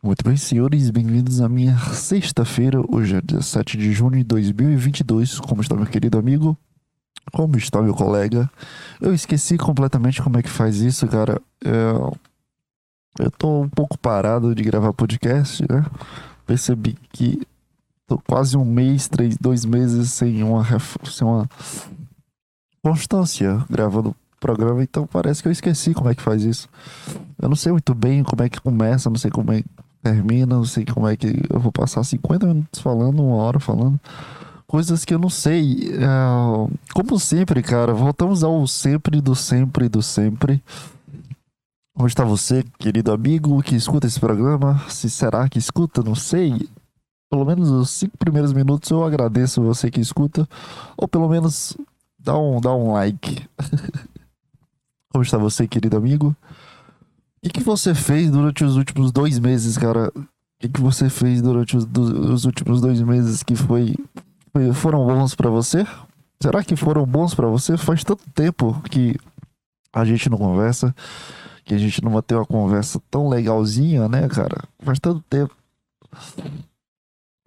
[0.00, 5.40] Muito bem, senhores, bem-vindos à minha sexta-feira, hoje é 17 de junho de 2022.
[5.40, 6.56] Como está meu querido amigo?
[7.32, 8.48] Como está meu colega?
[9.00, 11.42] Eu esqueci completamente como é que faz isso, cara.
[11.64, 13.24] É...
[13.24, 15.84] Eu tô um pouco parado de gravar podcast, né?
[16.46, 17.44] Percebi que
[18.06, 20.64] tô quase um mês, três, dois meses sem uma,
[21.10, 21.50] sem uma
[22.80, 26.68] constância gravando programa, então parece que eu esqueci como é que faz isso.
[27.42, 29.64] Eu não sei muito bem como é que começa, não sei como é
[30.08, 34.00] termina, não sei como é que eu vou passar 50 minutos falando, uma hora falando.
[34.66, 35.90] Coisas que eu não sei.
[35.94, 40.62] É, como sempre, cara, voltamos ao sempre do sempre do sempre.
[41.96, 44.78] Onde está você, querido amigo, que escuta esse programa?
[44.88, 46.68] Se será que escuta, não sei.
[47.30, 50.48] Pelo menos os cinco primeiros minutos eu agradeço você que escuta.
[50.96, 51.76] Ou pelo menos
[52.18, 53.46] dá um, dá um like.
[55.10, 56.36] Como está você, querido amigo?
[57.38, 60.12] O que, que você fez durante os últimos dois meses, cara?
[60.14, 60.26] O
[60.60, 63.94] que, que você fez durante os, do, os últimos dois meses que foi,
[64.52, 65.86] foi foram bons para você?
[66.42, 67.76] Será que foram bons para você?
[67.76, 69.16] Faz tanto tempo que
[69.92, 70.94] a gente não conversa,
[71.64, 74.64] que a gente não ter uma conversa tão legalzinha, né, cara?
[74.80, 75.54] Faz tanto tempo.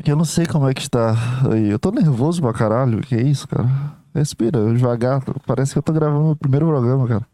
[0.05, 1.13] Eu não sei como é que está
[1.51, 1.69] aí.
[1.69, 3.01] Eu tô nervoso pra caralho.
[3.01, 3.69] Que isso, cara?
[4.15, 5.21] Respira, devagar.
[5.45, 7.27] Parece que eu tô gravando o primeiro programa, cara.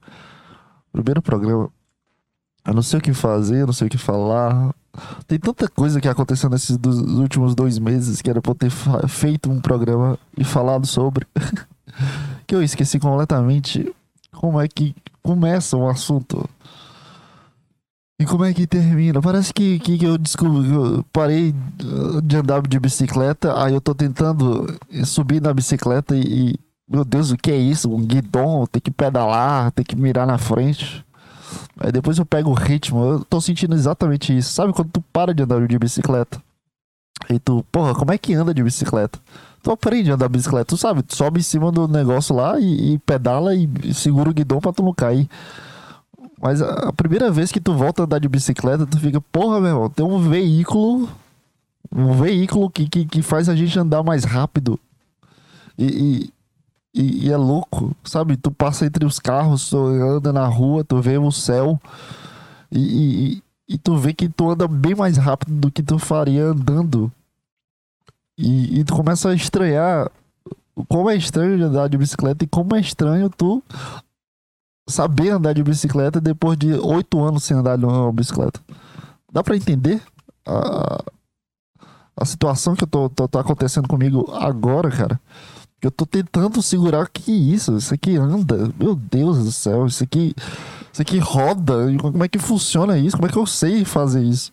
[0.91, 1.69] Primeiro programa.
[2.67, 4.75] Eu não sei o que fazer, eu não sei o que falar.
[5.25, 8.69] Tem tanta coisa que aconteceu nesses dos últimos dois meses que era pra eu ter
[9.07, 11.25] feito um programa e falado sobre.
[12.45, 13.89] que eu esqueci completamente
[14.33, 14.93] como é que
[15.23, 16.47] começa um assunto.
[18.19, 19.21] E como é que termina?
[19.21, 21.53] Parece que, que, eu descobri, eu parei
[22.23, 26.59] de andar de bicicleta, aí eu tô tentando subir na bicicleta e, e
[26.89, 27.93] meu Deus, o que é isso?
[27.93, 31.05] Um guidão, tem que pedalar, tem que mirar na frente.
[31.79, 34.51] Aí depois eu pego o ritmo, eu tô sentindo exatamente isso.
[34.53, 36.41] Sabe quando tu para de andar de bicicleta?
[37.29, 39.19] E tu, porra, como é que anda de bicicleta?
[39.63, 42.59] Tu aprende a andar de bicicleta, tu sabe, tu sobe em cima do negócio lá
[42.59, 45.27] e, e pedala e segura o guidão pra tu não cair.
[46.39, 49.59] Mas a, a, primeira vez que tu volta a andar de bicicleta, tu fica, porra,
[49.59, 51.09] meu irmão, tem um veículo.
[51.91, 54.79] Um veículo que, que, que faz a gente andar mais rápido.
[55.77, 56.31] E,
[56.97, 58.35] e, e, é louco, sabe?
[58.35, 61.79] Tu passa entre os carros, tu anda na rua, tu vê o céu
[62.71, 66.45] e, e, e tu vê que tu anda bem mais rápido do que tu faria
[66.45, 67.11] andando.
[68.37, 70.09] E, e tu começa a estranhar
[70.87, 73.63] como é estranho andar de bicicleta e como é estranho tu
[74.87, 78.59] saber andar de bicicleta depois de oito anos sem andar de uma bicicleta.
[79.31, 80.01] Dá para entender
[80.47, 81.03] a,
[82.15, 85.19] a situação que eu tô, tô, tô acontecendo comigo agora, cara?
[85.81, 88.73] Eu tô tentando segurar que isso, isso aqui anda.
[88.79, 90.33] Meu Deus do céu, isso aqui,
[90.91, 91.95] isso aqui roda.
[92.01, 93.15] Como é que funciona isso?
[93.15, 94.51] Como é que eu sei fazer isso?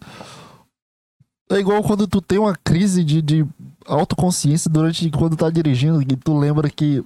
[1.51, 3.47] É igual quando tu tem uma crise de, de
[3.87, 7.03] autoconsciência durante quando tá dirigindo, e tu lembra que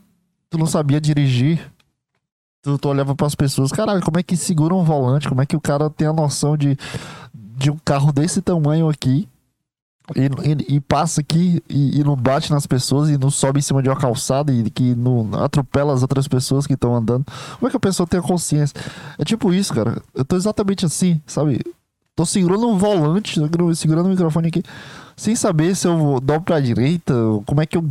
[0.51, 1.61] tu não sabia dirigir.
[2.63, 5.29] Tu, tu olhava para as pessoas, caralho, como é que segura um volante?
[5.29, 6.77] Como é que o cara tem a noção de,
[7.33, 9.29] de um carro desse tamanho aqui
[10.17, 13.63] e, e, e, passa aqui e, e, não bate nas pessoas e não sobe em
[13.63, 17.27] cima de uma calçada e que não atropela as outras pessoas que estão andando.
[17.59, 18.75] Como é que a pessoa tem a consciência?
[19.19, 20.01] É tipo isso, cara.
[20.15, 21.61] Eu tô exatamente assim, sabe?
[22.17, 23.39] Tô segurando um volante,
[23.77, 24.63] segurando o microfone aqui,
[25.17, 27.15] sem saber se eu dobro pra direita,
[27.47, 27.85] como é que eu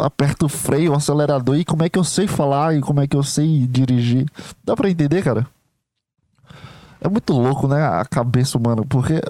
[0.00, 3.06] aperto o freio, o acelerador e como é que eu sei falar e como é
[3.06, 4.26] que eu sei dirigir.
[4.64, 5.46] Dá pra entender, cara?
[7.00, 7.82] É muito louco, né?
[7.84, 9.20] A cabeça humana, porque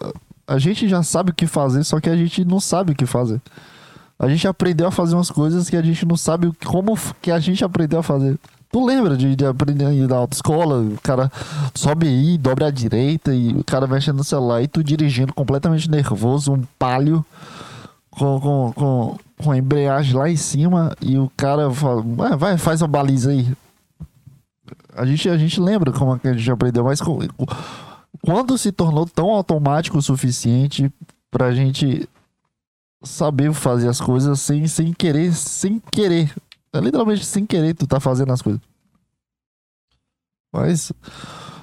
[0.47, 3.07] a gente já sabe o que fazer, só que a gente não sabe o que
[3.07, 3.41] fazer.
[4.19, 7.41] A gente aprendeu a fazer umas coisas que a gente não sabe como que a
[7.41, 8.39] gente aprendeu a fazer.
[8.71, 10.81] Tu lembra de, de aprender a na autoescola?
[10.81, 11.31] O cara
[11.75, 15.91] sobe aí, dobra à direita e o cara mexendo no celular e tu dirigindo completamente
[15.91, 17.25] nervoso, um palio
[18.11, 22.59] com, com, com, com a embreagem lá em cima e o cara fala, vai, vai
[22.59, 23.53] faz a baliza aí.
[24.97, 27.01] A gente, a gente lembra como é a gente aprendeu, mas
[28.21, 30.93] quando se tornou tão automático o suficiente
[31.31, 32.09] pra gente
[33.03, 36.33] saber fazer as coisas sem, sem querer, sem querer.
[36.73, 38.61] É literalmente sem querer tu tá fazendo as coisas.
[40.53, 40.93] Mas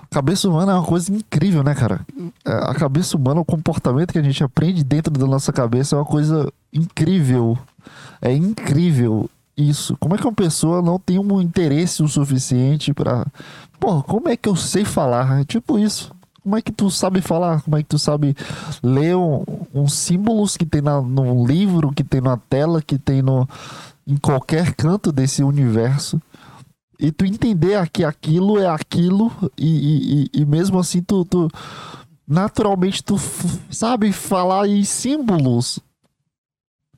[0.09, 2.06] cabeça humana é uma coisa incrível, né, cara?
[2.44, 6.00] É, a cabeça humana, o comportamento que a gente aprende dentro da nossa cabeça é
[6.00, 7.57] uma coisa incrível.
[8.21, 9.95] É incrível isso.
[9.97, 13.25] Como é que uma pessoa não tem um interesse o suficiente para,
[13.79, 15.41] pô, como é que eu sei falar?
[15.41, 16.12] É tipo isso.
[16.49, 17.61] Como é que tu sabe falar?
[17.61, 18.35] Como é que tu sabe
[18.81, 22.97] ler uns um, um símbolos que tem na, no livro, que tem na tela, que
[22.97, 23.47] tem no,
[24.07, 26.19] em qualquer canto desse universo?
[26.99, 31.47] E tu entender que aquilo é aquilo e, e, e mesmo assim tu, tu
[32.27, 33.15] naturalmente tu
[33.69, 35.79] sabe falar em símbolos.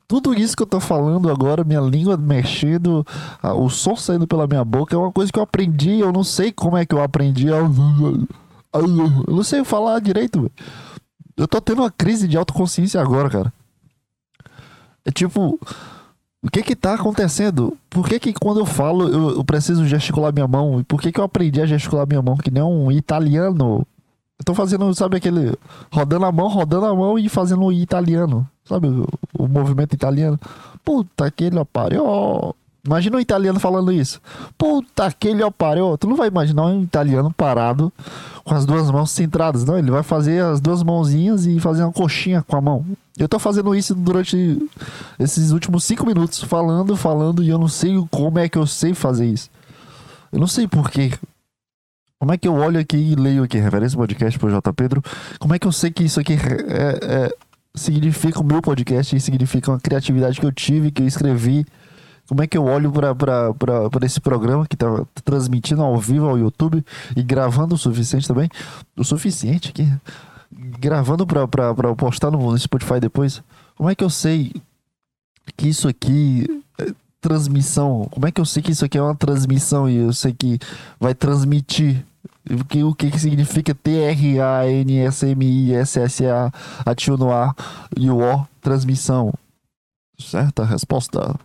[0.08, 3.06] Tudo isso que eu tô falando agora, minha língua mexendo,
[3.42, 6.00] o som saindo pela minha boca, é uma coisa que eu aprendi.
[6.00, 7.48] Eu não sei como é que eu aprendi.
[8.72, 10.50] Não sei falar direito.
[11.36, 13.52] Eu tô tendo uma crise de autoconsciência agora, cara.
[15.04, 15.58] É tipo,
[16.42, 17.76] o que que tá acontecendo?
[17.88, 20.80] Por que que quando eu falo eu, eu preciso gesticular minha mão?
[20.80, 23.86] E por que que eu aprendi a gesticular minha mão que nem um italiano?
[24.38, 25.56] Eu tô fazendo, sabe aquele.
[25.92, 28.48] Rodando a mão, rodando a mão e fazendo o italiano.
[28.64, 29.06] Sabe o,
[29.38, 30.38] o movimento italiano?
[30.84, 32.54] Puta que ele pariu.
[32.84, 34.20] Imagina um italiano falando isso.
[34.58, 35.96] Puta que ele pariu.
[35.96, 37.92] Tu não vai imaginar um italiano parado
[38.44, 39.78] com as duas mãos centradas, não.
[39.78, 42.84] Ele vai fazer as duas mãozinhas e fazer uma coxinha com a mão.
[43.16, 44.58] Eu tô fazendo isso durante
[45.18, 48.94] esses últimos cinco minutos, falando, falando, e eu não sei como é que eu sei
[48.94, 49.50] fazer isso.
[50.32, 51.12] Eu não sei porquê.
[52.18, 54.72] Como é que eu olho aqui e leio aqui, referência podcast pro J.
[54.72, 55.02] Pedro?
[55.38, 57.34] Como é que eu sei que isso aqui é, é,
[57.74, 61.66] significa o meu podcast e significa uma criatividade que eu tive, que eu escrevi?
[62.32, 64.86] Como é que eu olho para esse programa que tá
[65.22, 66.82] transmitindo ao vivo ao YouTube
[67.14, 68.48] e gravando o suficiente também?
[68.96, 69.86] O suficiente aqui
[70.50, 71.46] gravando pra
[71.94, 73.42] postar no Spotify depois,
[73.76, 74.50] como é que eu sei
[75.58, 76.46] que isso aqui
[76.78, 78.08] é transmissão?
[78.10, 80.58] Como é que eu sei que isso aqui é uma transmissão e eu sei que
[80.98, 82.02] vai transmitir?
[82.50, 86.50] O que, o que significa T-R-A-N-S-M-I-S-S-A,
[86.86, 87.54] ativo no ar
[87.94, 89.34] e o O, transmissão?
[90.18, 91.38] Certa resposta.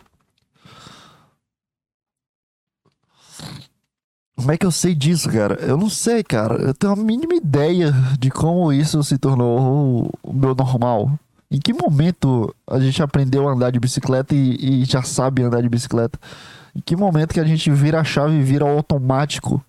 [4.38, 5.56] Como é que eu sei disso, cara?
[5.56, 6.62] Eu não sei, cara.
[6.62, 11.12] Eu tenho a mínima ideia de como isso se tornou o meu normal.
[11.50, 15.62] Em que momento a gente aprendeu a andar de bicicleta e, e já sabe andar
[15.62, 16.19] de bicicleta?
[16.75, 19.63] Em que momento que a gente vira a chave e vira automático?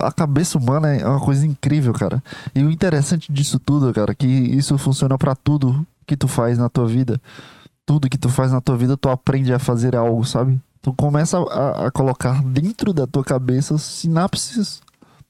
[0.00, 2.22] A cabeça humana é uma coisa incrível, cara.
[2.54, 6.56] E o interessante disso tudo, cara, é que isso funciona para tudo que tu faz
[6.56, 7.20] na tua vida.
[7.84, 10.58] Tudo que tu faz na tua vida, tu aprende a fazer algo, sabe?
[10.84, 14.82] Tu começa a, a colocar dentro da tua cabeça sinapses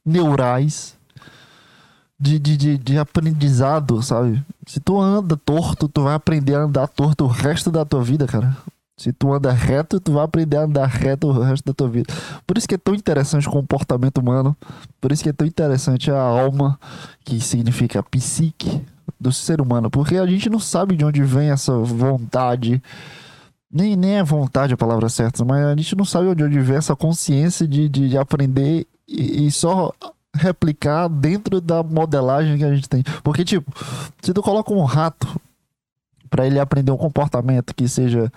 [0.05, 0.97] neurais
[2.19, 4.45] de, de, de, de, aprendizado, sabe?
[4.67, 8.27] Se tu anda torto, tu vai aprender a andar torto o resto da tua vida,
[8.27, 8.57] cara.
[8.97, 12.13] Se tu anda reto, tu vai aprender a andar reto o resto da tua vida.
[12.45, 14.57] Por isso que é tão interessante o comportamento humano.
[15.01, 16.81] Por isso que é tão interessante a alma,
[17.25, 18.85] que significa psique
[19.21, 19.89] do ser humano.
[19.89, 22.83] Porque a gente não sabe de onde vem essa vontade
[23.75, 26.77] nem, nem é vontade a palavra certa, mas a gente não sabe onde, onde vem
[26.77, 29.93] essa consciência de, de, de aprender e, e, só
[30.33, 33.03] replicar dentro da modelagem que a gente tem.
[33.25, 33.73] Porque, tipo,
[34.23, 35.29] se tu coloca um rato
[36.31, 38.33] para ele aprender um comportamento que seja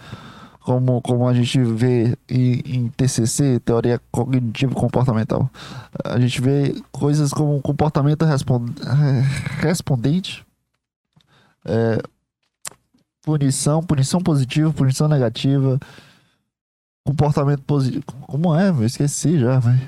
[0.62, 5.50] como, como a gente vê em, em TCC, teoria cognitivo comportamental,
[6.04, 8.74] a gente vê coisas como comportamento respond,
[9.60, 10.44] respondente,
[11.64, 12.02] é,
[13.28, 15.78] punição, punição positiva, punição negativa,
[17.06, 18.06] comportamento positivo.
[18.22, 18.70] Como é?
[18.70, 19.82] Eu esqueci já, velho.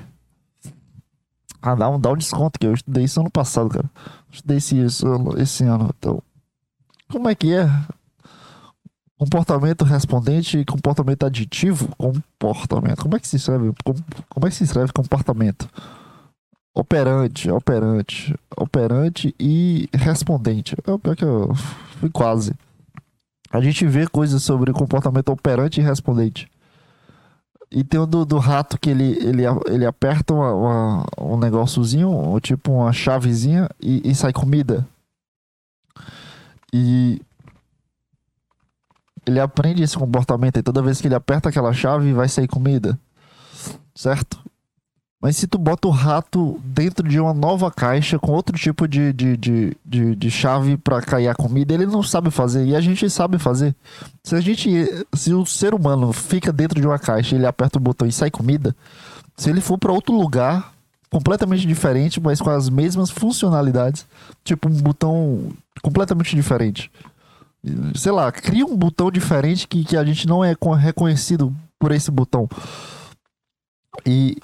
[1.62, 3.90] Ah, dá um, dá um desconto, que eu estudei isso ano passado, cara.
[4.30, 5.06] estudei isso,
[5.38, 5.88] esse ano.
[5.98, 6.22] Então,
[7.10, 7.66] como é que é?
[9.16, 11.88] Comportamento respondente e comportamento aditivo?
[11.96, 13.02] Comportamento.
[13.02, 13.72] Como é que se escreve?
[14.28, 15.66] Como é que se escreve comportamento?
[16.74, 20.76] Operante, operante, operante e respondente.
[20.86, 21.54] É o pior que eu
[21.98, 22.54] fui quase
[23.50, 26.48] a gente vê coisas sobre comportamento operante e respondente.
[27.70, 32.08] E tem o do, do rato que ele, ele, ele aperta uma, uma, um negóciozinho,
[32.08, 34.86] ou tipo uma chavezinha, e, e sai comida.
[36.72, 37.20] E
[39.26, 42.98] ele aprende esse comportamento e toda vez que ele aperta aquela chave vai sair comida.
[43.94, 44.42] Certo?
[45.20, 49.12] Mas se tu bota o rato dentro de uma nova caixa com outro tipo de,
[49.12, 52.64] de, de, de, de chave para cair a comida, ele não sabe fazer.
[52.64, 53.74] E a gente sabe fazer.
[54.24, 54.70] Se a gente.
[55.14, 58.30] Se o ser humano fica dentro de uma caixa, ele aperta o botão e sai
[58.30, 58.74] comida.
[59.36, 60.72] Se ele for para outro lugar,
[61.10, 64.06] completamente diferente, mas com as mesmas funcionalidades,
[64.42, 66.90] tipo um botão completamente diferente.
[67.94, 72.10] Sei lá, cria um botão diferente que, que a gente não é reconhecido por esse
[72.10, 72.48] botão.
[74.06, 74.38] E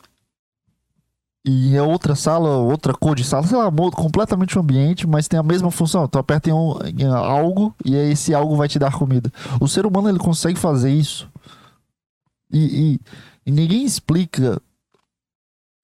[1.48, 5.28] e é outra sala, outra cor de sala, sei lá, muda completamente o ambiente, mas
[5.28, 6.08] tem a mesma função.
[6.08, 9.32] Tu aperta em, um, em algo e esse algo vai te dar comida.
[9.60, 11.30] O ser humano ele consegue fazer isso.
[12.52, 13.00] E, e,
[13.46, 14.60] e ninguém explica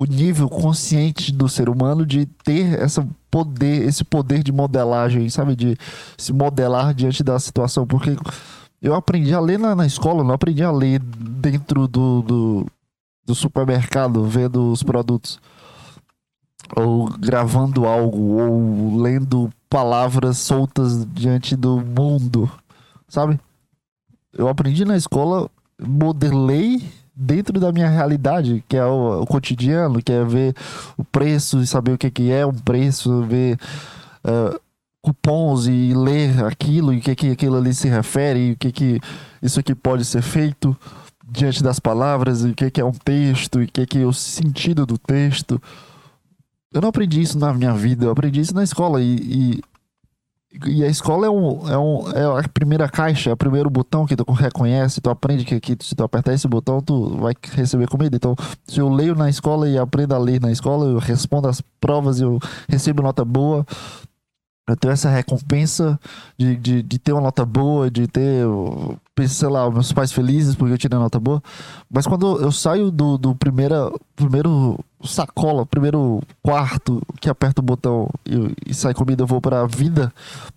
[0.01, 5.55] o nível consciente do ser humano de ter essa poder, esse poder de modelagem, sabe?
[5.55, 5.79] De
[6.19, 7.87] se modelar diante da situação.
[7.87, 8.17] Porque
[8.81, 12.67] eu aprendi a ler na, na escola, não aprendi a ler dentro do, do,
[13.25, 15.39] do supermercado, vendo os produtos
[16.77, 22.51] ou gravando algo, ou lendo palavras soltas diante do mundo,
[23.09, 23.39] sabe?
[24.33, 25.51] Eu aprendi na escola,
[25.81, 26.83] modelei
[27.15, 30.55] dentro da minha realidade, que é o, o cotidiano, que é ver
[30.97, 33.59] o preço e saber o que, que é um preço, ver
[34.25, 34.59] uh,
[35.03, 38.73] cupons e ler aquilo e o que, que aquilo ali se refere, e o que,
[38.73, 39.01] que
[39.43, 40.77] isso aqui pode ser feito
[41.29, 44.07] diante das palavras, e o que, que é um texto, e o que, que é
[44.07, 45.61] o sentido do texto.
[46.73, 49.61] Eu não aprendi isso na minha vida, eu aprendi isso na escola e, e
[50.67, 54.05] e a escola é, um, é, um, é a primeira caixa, é o primeiro botão
[54.05, 57.89] que tu reconhece, tu aprende que, que se tu apertar esse botão, tu vai receber
[57.89, 58.15] comida.
[58.17, 58.37] Então,
[58.67, 62.21] se eu leio na escola e aprendo a ler na escola, eu respondo as provas
[62.21, 62.39] eu
[62.69, 63.67] recebo nota boa,
[64.69, 65.99] eu tenho essa recompensa
[66.39, 68.45] de, de, de, ter uma nota boa, de ter,
[69.29, 71.43] sei lá, meus pais felizes porque eu tirei nota boa.
[71.91, 78.09] Mas quando eu saio do, do primeira, primeiro sacola, primeiro quarto que aperta o botão
[78.25, 80.13] e, e sai comida, eu vou para a vida,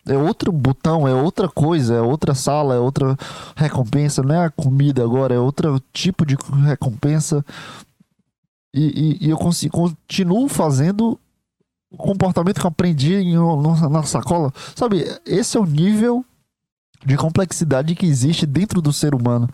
[0.07, 3.17] é outro botão, é outra coisa, é outra sala, é outra
[3.55, 4.23] recompensa.
[4.23, 7.45] Não é a comida agora, é outro tipo de recompensa.
[8.73, 11.19] E, e, e eu consigo, continuo fazendo
[11.91, 14.53] o comportamento que eu aprendi em, na, na sacola.
[14.75, 16.25] Sabe, esse é o nível
[17.05, 19.47] de complexidade que existe dentro do ser humano.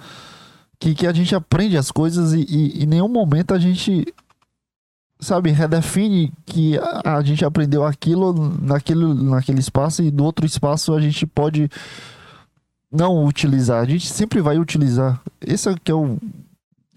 [0.79, 4.12] Que, que a gente aprende as coisas e, e em nenhum momento a gente,
[5.20, 10.93] sabe, redefine que a, a, gente aprendeu aquilo naquele, naquele espaço e no outro espaço
[10.96, 11.70] a gente pode
[12.91, 13.84] não utilizar.
[13.84, 15.22] A gente sempre vai utilizar.
[15.39, 16.17] Esse é que é o,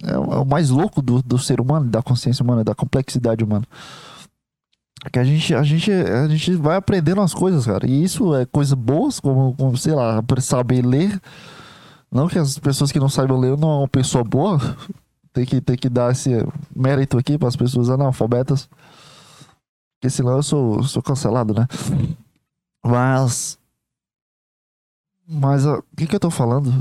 [0.03, 3.45] é o, é o mais louco do, do ser humano, da consciência humana, da complexidade
[3.45, 3.67] humana
[5.11, 7.87] que a gente, a gente, a gente vai aprendendo as coisas, cara.
[7.87, 11.21] E isso é coisa boas, como, como sei lá, saber ler.
[12.11, 14.59] Não que as pessoas que não saibam ler não é uma pessoa boa.
[15.33, 16.31] Tem que, tem que dar esse
[16.73, 18.69] mérito aqui para as pessoas analfabetas.
[19.97, 21.67] Porque senão eu sou, sou cancelado, né?
[22.87, 23.59] Mas.
[25.27, 26.73] Mas o que, que eu tô falando?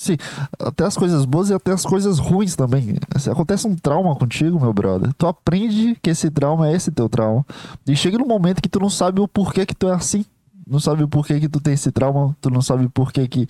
[0.00, 0.16] Sim,
[0.58, 2.96] até as coisas boas e até as coisas ruins também.
[3.18, 7.06] Se acontece um trauma contigo, meu brother, tu aprende que esse trauma é esse teu
[7.06, 7.44] trauma.
[7.86, 10.24] E chega num momento que tu não sabe o porquê que tu é assim.
[10.66, 13.46] Não sabe o porquê que tu tem esse trauma, tu não sabe o porquê que,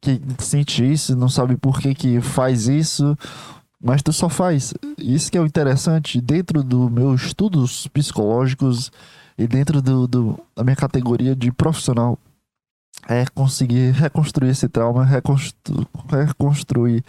[0.00, 3.18] que sente isso, não sabe por que que faz isso,
[3.82, 4.74] mas tu só faz.
[4.96, 6.20] Isso que é o interessante.
[6.20, 8.92] Dentro dos meus estudos psicológicos
[9.36, 12.16] e dentro do, do, da minha categoria de profissional
[13.08, 17.04] é conseguir reconstruir esse trauma, reconstru reconstruir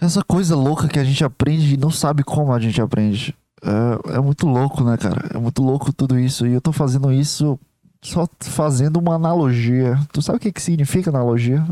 [0.00, 3.34] essa coisa louca que a gente aprende e não sabe como a gente aprende.
[3.62, 5.30] É, é, muito louco, né, cara?
[5.32, 6.44] É muito louco tudo isso.
[6.46, 7.58] E eu tô fazendo isso
[8.02, 9.96] só fazendo uma analogia.
[10.12, 11.64] Tu sabe o que, que significa analogia?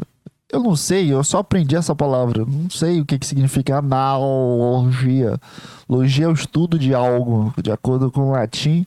[0.52, 2.44] Eu não sei, eu só aprendi essa palavra.
[2.44, 5.36] Não sei o que, que significa analogia.
[5.88, 8.86] Logia é o estudo de algo, de acordo com o latim,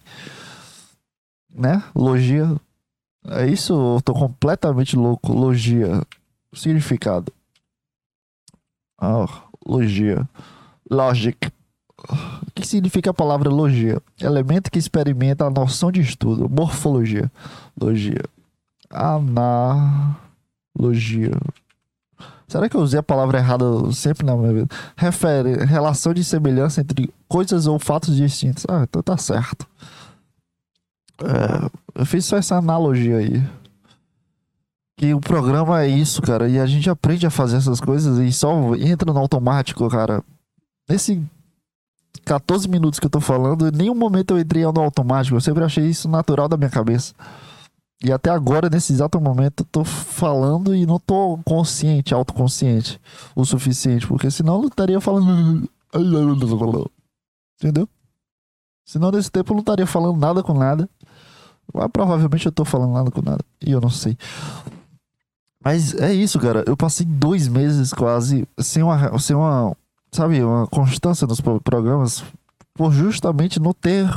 [1.53, 1.83] né?
[1.93, 2.55] Logia
[3.29, 5.33] é isso, eu tô completamente louco.
[5.33, 6.01] Logia.
[6.53, 7.31] Significado.
[8.99, 9.25] Ah,
[9.65, 10.27] logia.
[10.89, 11.37] Logic.
[11.97, 14.01] O que significa a palavra logia?
[14.19, 16.49] Elemento que experimenta a noção de estudo.
[16.49, 17.31] Morfologia.
[17.79, 18.23] Logia.
[18.89, 20.17] Analogia.
[22.47, 24.67] Será que eu usei a palavra errada sempre na minha vida?
[24.95, 28.65] Refere relação de semelhança entre coisas ou fatos distintos.
[28.69, 29.65] Ah, então tá certo.
[31.23, 33.41] É, eu fiz só essa analogia aí.
[34.97, 36.47] Que o programa é isso, cara.
[36.47, 40.23] E a gente aprende a fazer essas coisas e só entra no automático, cara.
[40.87, 41.21] Nesse
[42.25, 45.35] 14 minutos que eu tô falando, em nenhum momento eu entrei no automático.
[45.35, 47.13] Eu sempre achei isso natural da minha cabeça.
[48.03, 52.99] E até agora, nesse exato momento, eu tô falando e não tô consciente, autoconsciente
[53.33, 54.05] o suficiente.
[54.05, 55.69] Porque senão eu estaria falando.
[57.57, 57.87] Entendeu?
[58.85, 60.89] Senão nesse tempo eu não estaria falando nada com nada.
[61.71, 63.43] Mas provavelmente eu tô falando nada com nada.
[63.61, 64.17] E eu não sei.
[65.63, 66.63] Mas é isso, cara.
[66.67, 69.75] Eu passei dois meses quase sem uma, sem uma
[70.11, 72.23] sabe, uma constância nos programas
[72.73, 74.07] por justamente não ter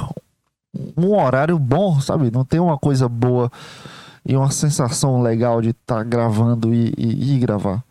[0.97, 2.31] um horário bom, sabe?
[2.31, 3.51] Não ter uma coisa boa
[4.25, 7.83] e uma sensação legal de estar tá gravando e, e, e, gravar.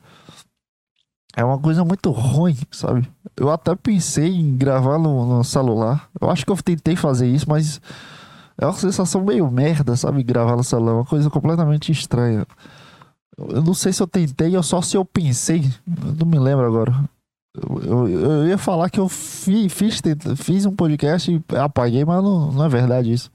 [1.35, 3.07] É uma coisa muito ruim, sabe?
[3.35, 6.09] Eu até pensei em gravar no, no celular.
[6.19, 7.81] Eu acho que eu tentei fazer isso, mas
[8.57, 10.23] é uma sensação meio merda, sabe?
[10.23, 10.93] Gravar no celular.
[10.93, 12.45] Uma coisa completamente estranha.
[13.37, 15.63] Eu não sei se eu tentei ou só se eu pensei.
[15.87, 16.93] Eu não me lembro agora.
[17.53, 20.01] Eu, eu, eu ia falar que eu fi, fiz,
[20.37, 23.31] fiz um podcast e apaguei, mas não, não é verdade isso.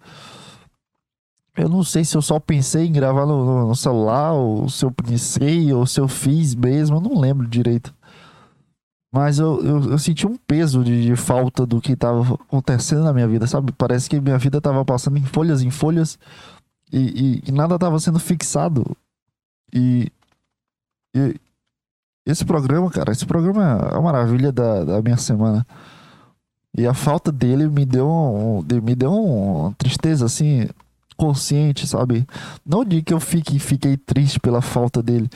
[1.56, 4.84] Eu não sei se eu só pensei em gravar no, no, no, celular, ou se
[4.84, 7.94] eu pensei, ou se eu fiz mesmo, eu não lembro direito.
[9.12, 13.12] Mas eu, eu, eu senti um peso de, de, falta do que tava acontecendo na
[13.12, 13.72] minha vida, sabe?
[13.72, 16.16] Parece que minha vida tava passando em folhas em folhas
[16.92, 16.98] e,
[17.44, 18.96] e, e nada tava sendo fixado.
[19.74, 20.12] E,
[21.14, 21.34] e,
[22.24, 25.66] esse programa, cara, esse programa é a maravilha da, da minha semana.
[26.76, 30.68] E a falta dele me deu, um, me deu uma tristeza, assim,
[31.16, 32.26] consciente, sabe?
[32.64, 35.28] Não de que eu fique, fiquei triste pela falta dele,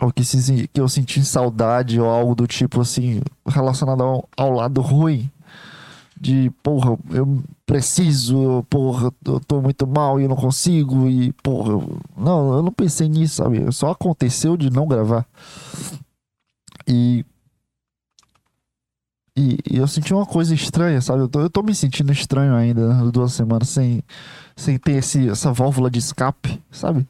[0.00, 4.50] ou que, se, que eu senti saudade ou algo do tipo assim, relacionado ao, ao
[4.52, 5.30] lado ruim.
[6.20, 11.72] De, porra, eu preciso, porra, eu tô muito mal e eu não consigo, e, porra,
[11.72, 12.00] eu...
[12.16, 13.70] não, eu não pensei nisso, sabe?
[13.72, 15.24] Só aconteceu de não gravar.
[16.86, 17.24] E.
[19.36, 21.20] E, e eu senti uma coisa estranha, sabe?
[21.20, 24.02] Eu tô, eu tô me sentindo estranho ainda nas duas semanas sem,
[24.56, 27.06] sem ter esse, essa válvula de escape, sabe?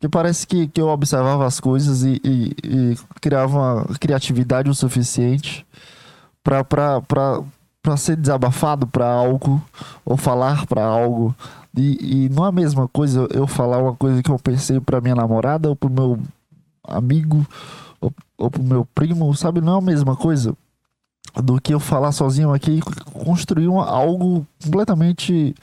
[0.00, 4.74] Que parece que, que eu observava as coisas e, e, e criava uma criatividade o
[4.74, 5.66] suficiente
[6.42, 9.62] para ser desabafado para algo
[10.04, 11.34] ou falar para algo.
[11.76, 15.00] E, e não é a mesma coisa eu falar uma coisa que eu pensei para
[15.00, 16.18] minha namorada ou para meu
[16.86, 17.44] amigo
[18.00, 19.60] ou, ou para meu primo, sabe?
[19.60, 20.54] Não é a mesma coisa
[21.42, 22.80] do que eu falar sozinho aqui e
[23.24, 25.54] construir uma, algo completamente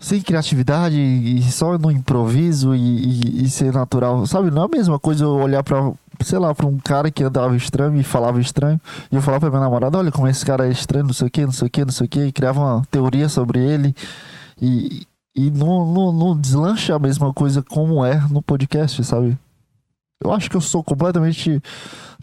[0.00, 4.50] sem criatividade e só no improviso e, e, e, ser natural, sabe?
[4.50, 5.92] Não é a mesma coisa eu olhar pra,
[6.24, 8.80] sei lá, pra um cara que andava estranho e falava estranho
[9.12, 11.30] e eu falar pra minha namorada: olha como esse cara é estranho, não sei o
[11.30, 13.94] que, não sei o que, não sei o que, e criava uma teoria sobre ele
[14.60, 19.38] e, e não, não, não deslancha a mesma coisa como é no podcast, sabe?
[20.24, 21.62] Eu acho que eu sou completamente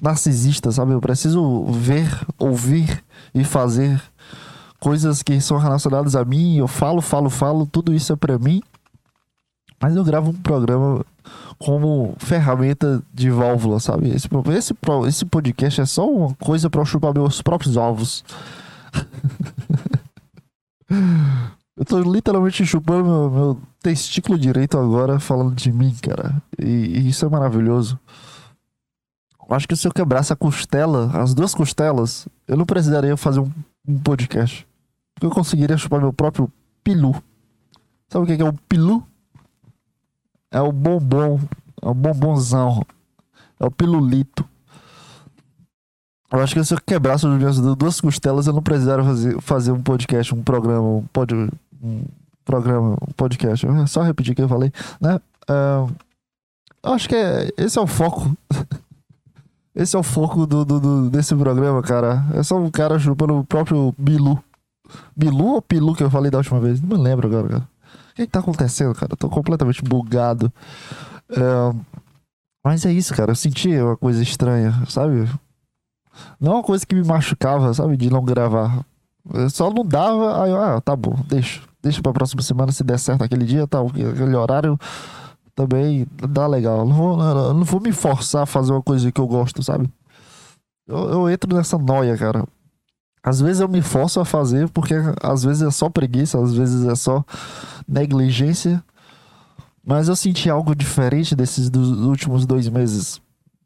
[0.02, 0.94] narcisista, sabe?
[0.94, 3.04] Eu preciso ver, ouvir
[3.36, 4.02] e fazer
[4.80, 8.62] coisas que são relacionadas a mim, eu falo, falo, falo, tudo isso é para mim.
[9.80, 11.06] Mas eu gravo um programa
[11.60, 14.10] como ferramenta de válvula, sabe?
[14.10, 14.74] Esse, esse,
[15.08, 18.24] esse podcast é só uma coisa para eu chupar meus próprios ovos.
[21.78, 26.42] eu tô literalmente chupando meu, meu, testículo direito agora falando de mim, cara.
[26.58, 28.00] E, e isso é maravilhoso.
[29.48, 33.40] Eu acho que se eu quebrasse a costela, as duas costelas, eu não precisaria fazer
[33.40, 33.52] um,
[33.88, 34.68] um podcast.
[35.22, 36.52] Eu conseguiria chupar meu próprio
[36.84, 37.16] pilu.
[38.10, 39.04] Sabe o que é, o pilu?
[40.52, 41.40] É o bombom.
[41.82, 42.86] É o bombonzão.
[43.60, 44.48] É o pilulito.
[46.32, 49.72] Eu acho que se eu quebrasse as minhas duas costelas, eu não precisaria fazer, fazer
[49.72, 51.34] um podcast, um programa, um, pod,
[51.82, 52.04] um
[52.44, 53.66] programa, um podcast.
[53.66, 55.22] É só repetir o que eu falei, né?
[55.50, 55.90] Uh,
[56.84, 58.36] eu acho que é, esse é o foco.
[59.78, 62.26] esse é o foco do, do, do, desse programa, cara.
[62.34, 64.44] É só um cara chupando o próprio Bilu.
[65.16, 66.82] Bilu ou Pilu que eu falei da última vez?
[66.82, 67.70] Não me lembro agora, cara.
[68.12, 69.14] O que, que tá acontecendo, cara?
[69.14, 70.52] Eu tô completamente bugado.
[71.30, 71.76] É...
[72.66, 73.32] Mas é isso, cara.
[73.32, 75.30] Eu senti uma coisa estranha, sabe?
[76.42, 77.96] Não uma coisa que me machucava, sabe?
[77.98, 78.84] De não gravar.
[79.32, 81.62] Eu só não dava, aí eu, ah, tá bom, deixa.
[81.84, 84.80] Deixa pra próxima semana, se der certo aquele dia, tá, aquele horário
[85.58, 86.86] também dá legal.
[86.86, 89.90] Não vou, não vou me forçar a fazer uma coisa que eu gosto, sabe?
[90.88, 92.46] Eu, eu entro nessa noia, cara.
[93.24, 96.86] Às vezes eu me forço a fazer porque às vezes é só preguiça, às vezes
[96.86, 97.26] é só
[97.88, 98.84] negligência.
[99.84, 103.20] Mas eu senti algo diferente desses dos últimos dois meses.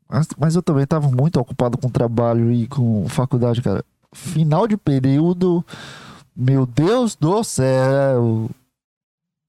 [0.09, 3.83] Mas, mas eu também estava muito ocupado com trabalho e com faculdade, cara.
[4.13, 5.63] Final de período,
[6.33, 8.49] meu Deus do céu.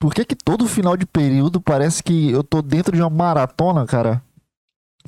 [0.03, 3.87] Por que que todo final de período parece que eu tô dentro de uma maratona,
[3.87, 4.21] cara?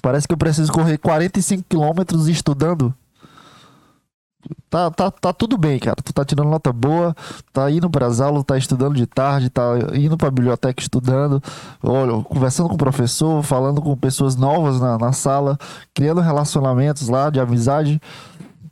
[0.00, 2.94] Parece que eu preciso correr 45 quilômetros estudando
[4.70, 5.96] tá, tá, tá tudo bem, cara.
[5.96, 7.12] Tu tá tirando nota boa,
[7.52, 11.42] tá indo para as aulas, tá estudando de tarde, tá indo para a biblioteca estudando,
[11.82, 15.58] olha, conversando com o professor, falando com pessoas novas na, na sala,
[15.92, 18.00] criando relacionamentos lá de amizade.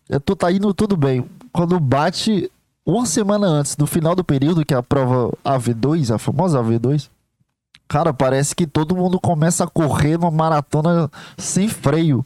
[0.08, 1.28] É, tu tá indo tudo bem.
[1.52, 2.48] Quando bate
[2.84, 7.08] uma semana antes do final do período, que é a prova AV2, a famosa AV2,
[7.86, 12.24] cara, parece que todo mundo começa a correr numa maratona sem freio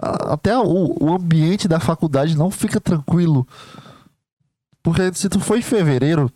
[0.00, 3.46] até o, o ambiente da faculdade não fica tranquilo.
[4.82, 6.32] Porque se tu for em fevereiro,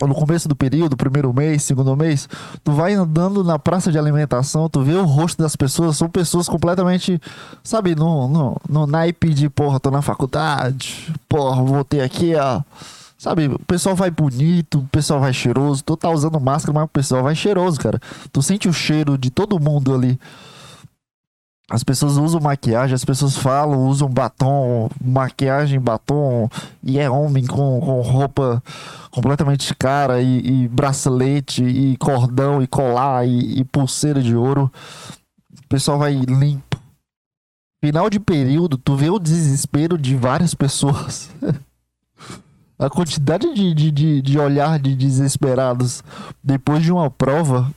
[0.00, 2.28] no começo do período, primeiro mês, segundo mês,
[2.62, 6.48] tu vai andando na praça de alimentação, tu vê o rosto das pessoas, são pessoas
[6.48, 7.20] completamente,
[7.62, 12.60] sabe, no, no, no naipe de, porra, tô na faculdade, porra, voltei aqui, ó.
[13.18, 16.88] Sabe, o pessoal vai bonito, o pessoal vai cheiroso, tu tá usando máscara, mas o
[16.88, 17.98] pessoal vai cheiroso, cara.
[18.30, 20.20] Tu sente o cheiro de todo mundo ali.
[21.68, 26.48] As pessoas usam maquiagem, as pessoas falam, usam batom, maquiagem, batom,
[26.80, 28.62] e é homem com, com roupa
[29.10, 34.70] completamente cara, e, e bracelete, e cordão, e colar, e, e, pulseira de ouro.
[35.64, 36.78] O pessoal vai limpo.
[37.84, 41.30] Final de período, tu vê o desespero de várias pessoas.
[42.78, 46.04] A quantidade de, de, de, de olhar de desesperados
[46.44, 47.72] depois de uma prova,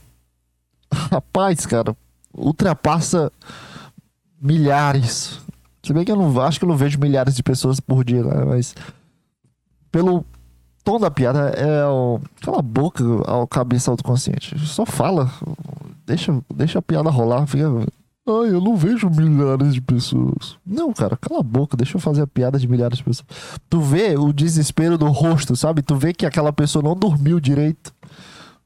[0.91, 1.95] rapaz, cara,
[2.33, 3.31] ultrapassa
[4.41, 5.39] milhares.
[5.83, 8.23] Se bem que eu não acho que eu não vejo milhares de pessoas por dia,
[8.23, 8.43] né?
[8.45, 8.75] mas
[9.91, 10.25] pelo
[10.83, 14.57] tom da piada é o, cala a boca ao cabeça autoconsciente.
[14.59, 15.31] Só fala,
[16.05, 17.69] deixa, deixa a piada rolar, fica
[18.29, 20.55] Ai, eu não vejo milhares de pessoas.
[20.63, 23.27] Não, cara, cala a boca, deixa eu fazer a piada de milhares de pessoas.
[23.67, 25.81] Tu vê o desespero do rosto, sabe?
[25.81, 27.91] Tu vê que aquela pessoa não dormiu direito.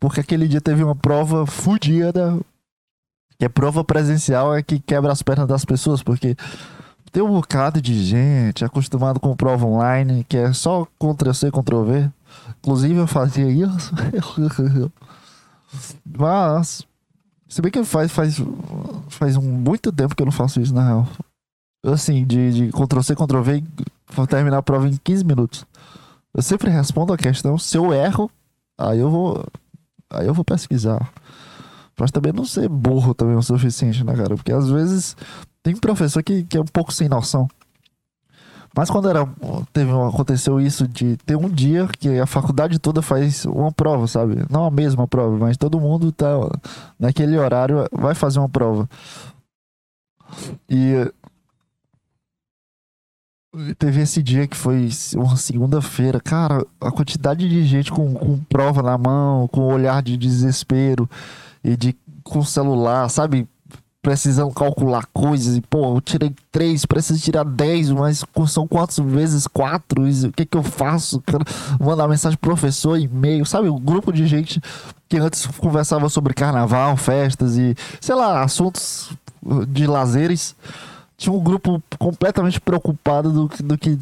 [0.02, 2.38] Porque aquele dia teve uma prova fodida.
[3.44, 6.34] Que é prova presencial, é que quebra as pernas das pessoas, porque
[7.12, 12.10] tem um bocado de gente acostumado com prova online, que é só Ctrl-C, Ctrl-V.
[12.62, 13.94] Inclusive eu fazia isso.
[16.18, 16.88] Mas
[17.50, 18.38] se bem que faz, faz,
[19.10, 21.08] faz muito tempo que eu não faço isso, na real.
[21.86, 23.62] Assim, de, de Ctrl-C, Ctrl-V
[24.30, 25.66] terminar a prova em 15 minutos.
[26.34, 27.58] Eu sempre respondo a questão.
[27.58, 28.32] Se eu erro,
[28.78, 29.46] aí eu vou.
[30.10, 31.12] Aí eu vou pesquisar.
[32.00, 34.36] Mas também não ser burro também o suficiente, né, cara?
[34.36, 35.16] Porque às vezes
[35.62, 37.48] tem professor que, que é um pouco sem noção.
[38.76, 39.28] Mas quando era,
[39.72, 44.44] teve, aconteceu isso de ter um dia que a faculdade toda faz uma prova, sabe?
[44.50, 46.28] Não a mesma prova, mas todo mundo tá
[47.00, 48.90] naquele horário vai fazer uma prova.
[50.68, 51.08] E
[53.78, 58.82] teve esse dia que foi uma segunda-feira, cara, a quantidade de gente com, com prova
[58.82, 61.08] na mão, com olhar de desespero
[61.64, 63.48] e de com celular, sabe?
[64.04, 69.48] precisando calcular coisas e, pô, eu tirei três, preciso tirar dez, mas são quantas vezes
[69.48, 70.04] quatro?
[70.04, 71.22] O que que eu faço?
[71.22, 71.46] Quero
[71.80, 73.70] mandar mensagem pro professor, e-mail, sabe?
[73.70, 74.62] Um grupo de gente
[75.08, 79.14] que antes conversava sobre carnaval, festas e, sei lá, assuntos
[79.70, 80.54] de lazeres
[81.18, 83.98] tinha um grupo completamente preocupado do, do que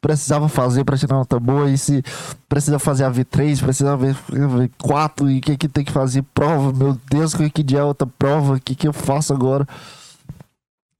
[0.00, 2.02] precisava fazer para tirar nota boa e se
[2.48, 6.72] precisa fazer a V3, precisa ver V4 e o que, que tem que fazer prova,
[6.72, 9.66] meu Deus, que, que dia é outra prova, o que, que eu faço agora?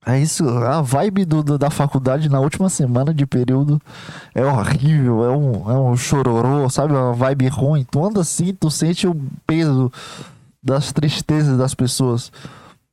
[0.03, 3.79] É isso, a vibe do, do, da faculdade na última semana de período
[4.33, 6.93] é horrível, é um, é um chororô, sabe?
[6.93, 7.83] Uma vibe ruim.
[7.83, 9.91] Tu anda assim, tu sente o peso
[10.61, 12.31] das tristezas das pessoas.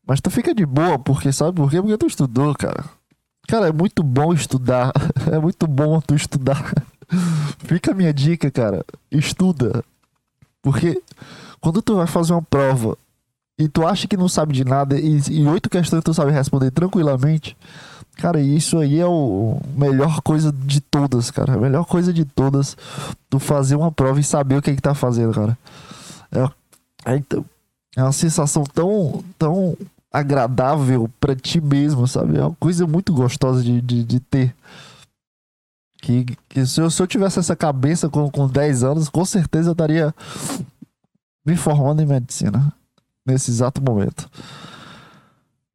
[0.08, 1.82] Mas tu fica de boa, porque sabe por quê?
[1.82, 2.82] Porque tu estudou, cara.
[3.46, 4.90] Cara, é muito bom estudar.
[5.30, 6.72] É muito bom tu estudar.
[7.58, 8.82] Fica a minha dica, cara.
[9.10, 9.84] Estuda.
[10.62, 11.02] Porque
[11.60, 12.96] quando tu vai fazer uma prova
[13.58, 17.54] e tu acha que não sabe de nada e, oito questões tu sabe responder tranquilamente,
[18.16, 21.54] cara, isso aí é o melhor coisa de todas, cara.
[21.54, 22.74] A melhor coisa de todas,
[23.28, 25.58] tu fazer uma prova e saber o que é que tá fazendo, cara.
[26.32, 27.44] É, é, então,
[27.94, 29.76] é uma sensação tão, tão
[30.18, 32.38] agradável para ti mesmo, sabe?
[32.38, 34.54] É uma coisa muito gostosa de, de, de ter.
[36.00, 39.70] Que, que se, eu, se eu tivesse essa cabeça com, com 10 anos, com certeza
[39.70, 40.14] eu estaria
[41.44, 42.72] me formando em medicina
[43.26, 44.28] nesse exato momento.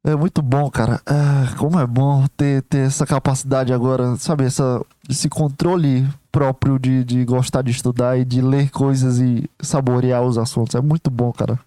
[0.06, 1.02] É muito bom, cara.
[1.06, 4.44] É, como é bom ter, ter essa capacidade agora, sabe?
[4.44, 10.22] Essa, esse controle próprio de, de gostar de estudar e de ler coisas e saborear
[10.24, 10.76] os assuntos.
[10.76, 11.58] É muito bom, cara.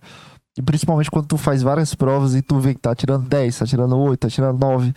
[0.56, 3.66] E principalmente quando tu faz várias provas e tu vê que tá tirando 10, tá
[3.66, 4.94] tirando 8, tá tirando 9.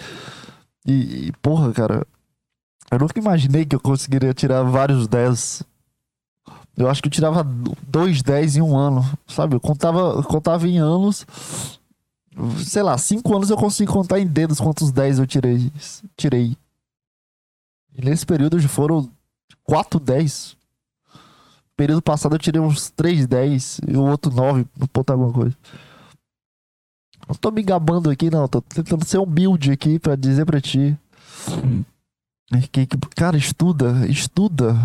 [0.85, 2.07] E, e porra, cara,
[2.89, 5.63] eu nunca imaginei que eu conseguiria tirar vários 10.
[6.77, 7.43] Eu acho que eu tirava
[7.85, 9.55] dois 10 em um ano, sabe?
[9.55, 11.27] Eu contava, contava em anos.
[12.65, 15.69] Sei lá, 5 anos eu consigo contar em dedos quantos 10 eu tirei.
[16.15, 16.57] tirei.
[17.93, 19.09] E nesse período foram
[19.65, 20.55] 4 10
[21.79, 25.55] período passado eu tirei uns 3, 10 e o outro 9, não ponto alguma coisa.
[27.25, 28.49] Não tô me gabando aqui, não.
[28.49, 30.97] Tô tentando ser humilde aqui pra dizer pra ti.
[32.69, 34.75] Que, que, cara, estuda, estuda.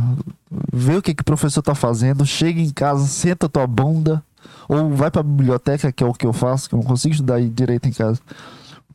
[0.73, 2.25] Vê o que, que o professor tá fazendo.
[2.25, 4.23] Chega em casa, senta tua bunda.
[4.69, 7.41] Ou vai pra biblioteca, que é o que eu faço, que eu não consigo estudar
[7.41, 8.21] direito em casa.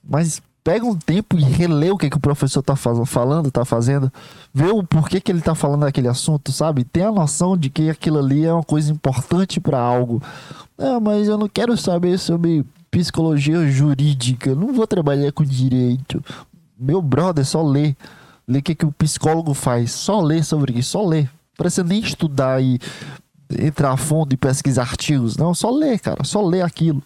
[0.02, 4.14] Mas pega um tempo e relê o que, que o professor tá falando, tá fazendo,
[4.54, 6.84] vê o porquê que ele tá falando daquele assunto, sabe?
[6.84, 10.22] Tem a noção de que aquilo ali é uma coisa importante para algo.
[10.78, 16.24] Ah, mas eu não quero saber sobre psicologia jurídica, não vou trabalhar com direito.
[16.80, 17.96] Meu brother, só lê.
[18.48, 19.92] Lê o que, que o psicólogo faz.
[19.92, 21.28] Só lê sobre isso, só lê.
[21.58, 22.80] Precisa nem estudar e
[23.60, 25.36] entrar a fundo e pesquisar artigos.
[25.36, 26.24] Não, só lê, cara.
[26.24, 27.02] Só lê aquilo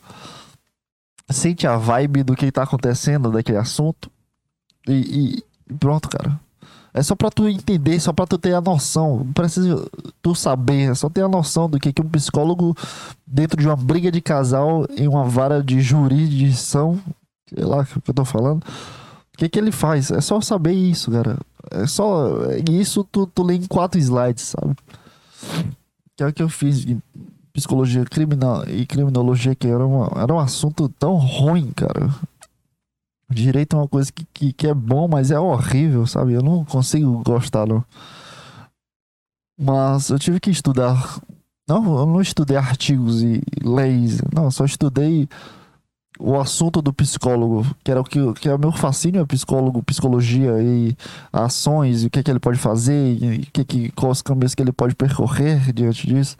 [1.29, 4.11] sente a vibe do que tá acontecendo daquele assunto
[4.87, 6.39] e, e pronto, cara.
[6.93, 9.23] É só pra tu entender, só pra tu ter a noção.
[9.23, 9.87] Não precisa
[10.21, 12.77] tu saber, é só ter a noção do que, que um psicólogo,
[13.25, 17.01] dentro de uma briga de casal, em uma vara de jurisdição,
[17.49, 18.63] sei lá o que eu tô falando,
[19.33, 20.11] O que, que ele faz?
[20.11, 21.37] É só saber isso, cara.
[21.71, 22.29] É só.
[22.69, 24.75] Isso tu, tu lê em quatro slides, sabe?
[26.15, 26.85] Que é o que eu fiz
[27.53, 32.09] psicologia criminal e criminologia, que era, uma, era um assunto tão ruim, cara.
[33.29, 36.33] Direito é uma coisa que, que, que é bom, mas é horrível, sabe?
[36.33, 37.83] Eu não consigo gostar, não.
[39.59, 41.19] Mas eu tive que estudar.
[41.67, 44.19] Não, eu não estudei artigos e leis.
[44.33, 45.29] Não, só estudei
[46.19, 49.81] o assunto do psicólogo, que era o que, que é o meu fascínio, é psicólogo,
[49.83, 50.95] psicologia e
[51.31, 54.53] ações, e o que, é que ele pode fazer, e que, que, quais os caminhos
[54.53, 56.37] que ele pode percorrer diante disso.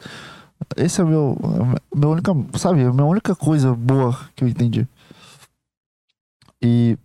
[0.76, 1.38] Esse é o meu,
[1.94, 4.86] é meu única, sabe, a minha única coisa boa que eu entendi.
[6.62, 6.98] E,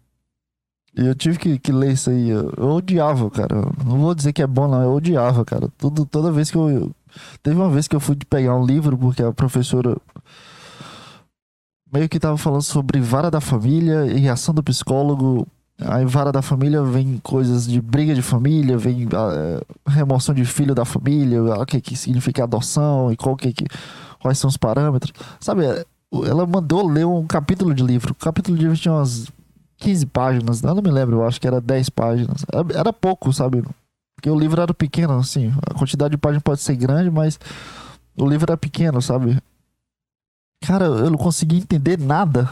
[0.96, 2.30] eu tive que, que ler isso aí.
[2.30, 3.56] Eu, eu odiava, cara.
[3.86, 4.82] Não vou dizer que é bom, não.
[4.82, 5.70] Eu odiava, cara.
[5.78, 6.92] Tudo, toda vez que eu.
[7.42, 9.98] Teve uma vez que eu fui pegar um livro, porque a professora
[11.92, 15.48] meio que tava falando sobre vara da família e ação do psicólogo.
[15.82, 20.76] Aí, vara da família vem coisas de briga de família, vem uh, remoção de filho
[20.76, 23.66] da família, o que, que significa adoção e qual que, que,
[24.20, 25.14] quais são os parâmetros.
[25.40, 25.64] Sabe,
[26.26, 28.12] ela mandou ler um capítulo de livro.
[28.12, 29.28] O capítulo de livro tinha umas
[29.78, 32.46] 15 páginas, eu não me lembro, eu acho que era 10 páginas.
[32.52, 33.64] Era, era pouco, sabe?
[34.16, 35.54] Porque o livro era pequeno, assim.
[35.66, 37.40] A quantidade de páginas pode ser grande, mas
[38.18, 39.38] o livro era pequeno, sabe?
[40.62, 42.50] Cara, eu não consegui entender nada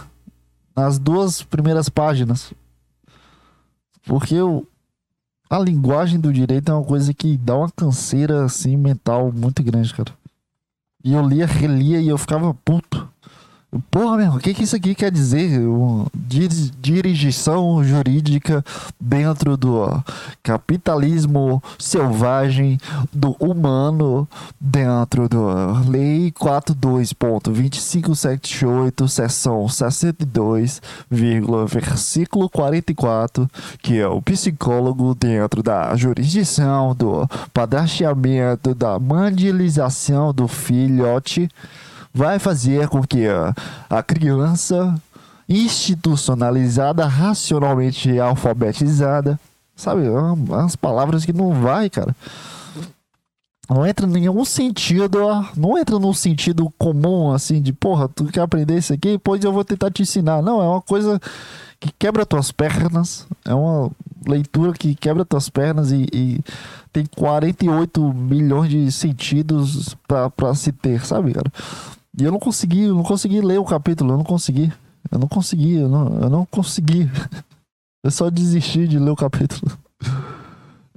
[0.74, 2.54] nas duas primeiras páginas.
[4.08, 4.66] Porque eu,
[5.50, 9.94] a linguagem do direito é uma coisa que dá uma canseira assim mental muito grande,
[9.94, 10.14] cara.
[11.04, 13.07] E eu lia, relia e eu ficava puto.
[13.92, 15.60] Porra, meu, o que, que isso aqui quer dizer?
[16.80, 18.64] Dirigição jurídica
[18.98, 20.02] dentro do
[20.42, 22.80] capitalismo selvagem
[23.12, 24.26] do humano,
[24.58, 25.46] dentro do
[25.90, 30.82] Lei 42.2578, seção 62,
[31.68, 33.50] versículo 44,
[33.82, 41.50] que é o psicólogo dentro da jurisdição do padrasteamento, da mandilização do filhote
[42.14, 43.26] vai fazer com que
[43.90, 45.00] a criança
[45.48, 49.40] institucionalizada, racionalmente alfabetizada,
[49.76, 50.02] sabe,
[50.66, 52.16] as palavras que não vai, cara.
[53.70, 55.20] Não entra em nenhum sentido,
[55.56, 59.20] não entra num sentido comum, assim, de porra, tu quer aprender isso aqui?
[59.22, 60.42] Pois eu vou tentar te ensinar.
[60.42, 61.20] Não, é uma coisa
[61.78, 63.92] que quebra tuas pernas, é uma
[64.26, 66.40] leitura que quebra tuas pernas e, e
[66.94, 71.52] tem 48 milhões de sentidos para se ter, sabe, cara?
[72.20, 74.74] E eu não consegui, eu não consegui ler o capítulo, eu não consegui.
[75.12, 77.10] Eu não consegui, eu não, eu não consegui.
[78.04, 79.78] Eu só desisti de ler o capítulo.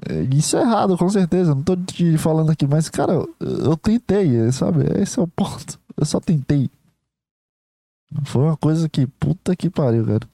[0.09, 1.55] É, isso é errado, com certeza.
[1.55, 4.85] Não tô te falando aqui, mas, cara, eu, eu tentei, sabe?
[5.01, 5.79] Esse é o ponto.
[5.97, 6.71] Eu só tentei.
[8.25, 10.29] Foi uma coisa que, puta que pariu, cara.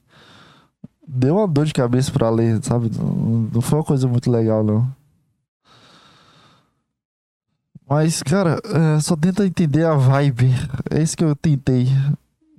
[1.07, 2.91] Deu uma dor de cabeça pra ler, sabe?
[2.95, 4.87] Não, não foi uma coisa muito legal, não.
[7.89, 10.53] Mas, cara, é, só tenta entender a vibe.
[10.91, 11.87] É isso que eu tentei.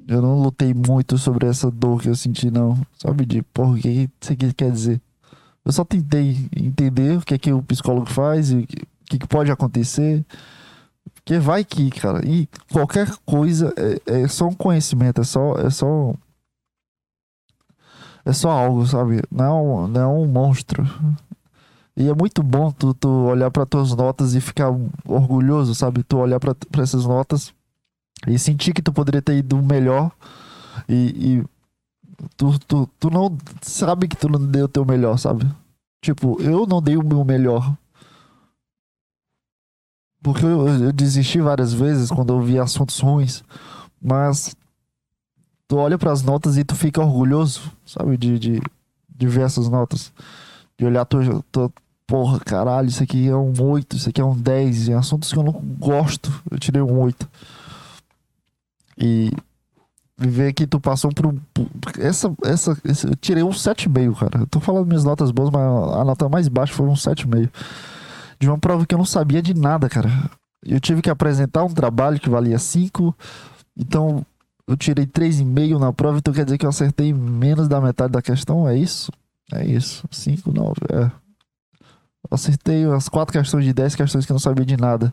[0.06, 2.80] Eu não lutei muito sobre essa dor que eu senti, não.
[2.96, 3.26] Sabe?
[3.26, 5.00] De, porra, o que isso aqui quer dizer?
[5.62, 8.66] Eu só tentei entender o que é que o psicólogo faz e o
[9.04, 10.24] que, que pode acontecer.
[11.14, 12.26] Porque vai que, cara.
[12.26, 15.56] E qualquer coisa é, é só um conhecimento, é só.
[15.58, 16.14] É só.
[18.24, 19.22] É só algo, sabe?
[19.30, 20.86] Não é não é um monstro.
[21.98, 24.70] E é muito bom tu, tu olhar para tuas notas e ficar
[25.04, 26.04] orgulhoso, sabe?
[26.04, 27.52] Tu olhar para essas notas
[28.24, 30.12] e sentir que tu poderia ter ido melhor
[30.88, 31.44] e, e
[32.36, 35.44] tu, tu, tu não sabe que tu não deu o teu melhor, sabe?
[36.00, 37.76] Tipo, eu não dei o meu melhor.
[40.22, 43.42] Porque eu, eu desisti várias vezes quando eu vi assuntos ruins.
[44.00, 44.54] Mas
[45.66, 48.16] tu olha para as notas e tu fica orgulhoso, sabe?
[48.16, 48.62] De, de,
[49.08, 50.12] de ver essas notas.
[50.78, 51.72] De olhar tu, tu,
[52.08, 54.88] porra, caralho, isso aqui é um 8, isso aqui é um 10.
[54.88, 57.28] Em assuntos que eu não gosto, eu tirei um 8.
[58.96, 59.30] E
[60.16, 61.38] viver que tu passou por um.
[61.98, 64.40] Essa, essa, essa, eu tirei um 7,5, cara.
[64.40, 67.50] Eu tô falando minhas notas boas, mas a nota mais baixa foi um 7,5.
[68.40, 70.10] De uma prova que eu não sabia de nada, cara.
[70.64, 73.14] Eu tive que apresentar um trabalho que valia 5.
[73.76, 74.24] Então,
[74.66, 78.22] eu tirei 3,5 na prova, então quer dizer que eu acertei menos da metade da
[78.22, 78.66] questão?
[78.66, 79.12] É isso?
[79.52, 80.08] É isso.
[80.10, 81.27] 5, 9, é.
[82.30, 85.12] Acertei as quatro questões de 10 questões que eu não sabia de nada.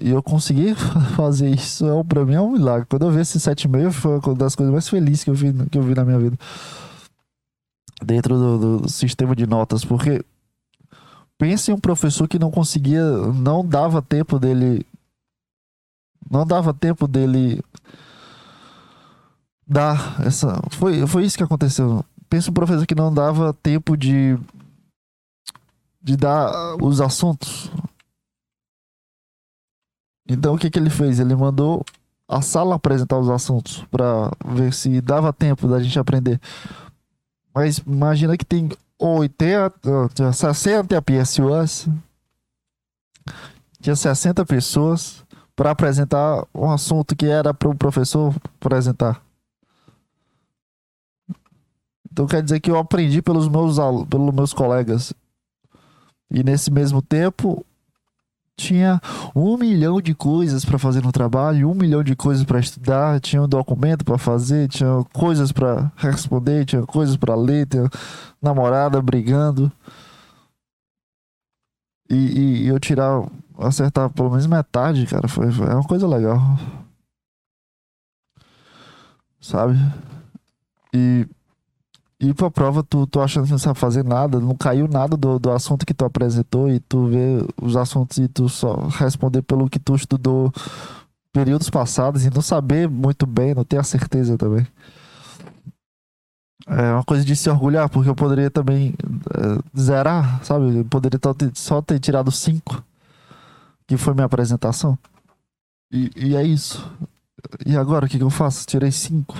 [0.00, 0.74] E eu consegui
[1.16, 2.86] fazer isso, é, pra mim é um milagre.
[2.88, 5.78] Quando eu vi esse 7,5 foi uma das coisas mais felizes que eu vi, que
[5.78, 6.38] eu vi na minha vida.
[8.02, 9.84] Dentro do, do sistema de notas.
[9.84, 10.24] Porque
[11.36, 14.86] pense em um professor que não conseguia, não dava tempo dele.
[16.30, 17.62] Não dava tempo dele
[19.66, 20.62] dar essa.
[20.70, 24.38] Foi, foi isso que aconteceu pensa um professor que não dava tempo de
[26.02, 27.70] de dar os assuntos.
[30.28, 31.20] Então o que que ele fez?
[31.20, 31.84] Ele mandou
[32.28, 36.40] a sala apresentar os assuntos para ver se dava tempo da gente aprender.
[37.54, 41.86] Mas imagina que tem 80, 60 pessoas.
[43.80, 49.20] Tinha 60 pessoas para apresentar um assunto que era para o professor apresentar.
[52.10, 53.76] Então quer dizer que eu aprendi pelos meus
[54.08, 55.12] pelos meus colegas.
[56.32, 57.64] E nesse mesmo tempo
[58.56, 59.00] tinha
[59.34, 63.42] um milhão de coisas para fazer no trabalho, um milhão de coisas para estudar, tinha
[63.42, 67.88] um documento para fazer, tinha coisas para responder, tinha coisas para ler, tinha
[68.40, 69.70] namorada brigando.
[72.08, 73.26] E, e, eu tirar,
[73.58, 76.38] acertar pelo menos metade, cara, foi, foi é uma coisa legal.
[79.40, 79.74] Sabe?
[80.94, 81.26] E
[82.22, 85.40] e pra prova, tu, tu achando que não sabe fazer nada, não caiu nada do,
[85.40, 89.68] do assunto que tu apresentou e tu vê os assuntos e tu só responder pelo
[89.68, 90.52] que tu estudou
[91.32, 94.64] períodos passados e não saber muito bem, não ter a certeza também.
[96.64, 98.94] É uma coisa de se orgulhar, porque eu poderia também
[99.34, 100.76] é, zerar, sabe?
[100.76, 101.18] Eu poderia
[101.54, 102.84] só ter tirado cinco,
[103.84, 104.96] que foi minha apresentação.
[105.92, 106.88] E, e é isso.
[107.66, 108.64] E agora, o que, que eu faço?
[108.64, 109.34] Tirei cinco.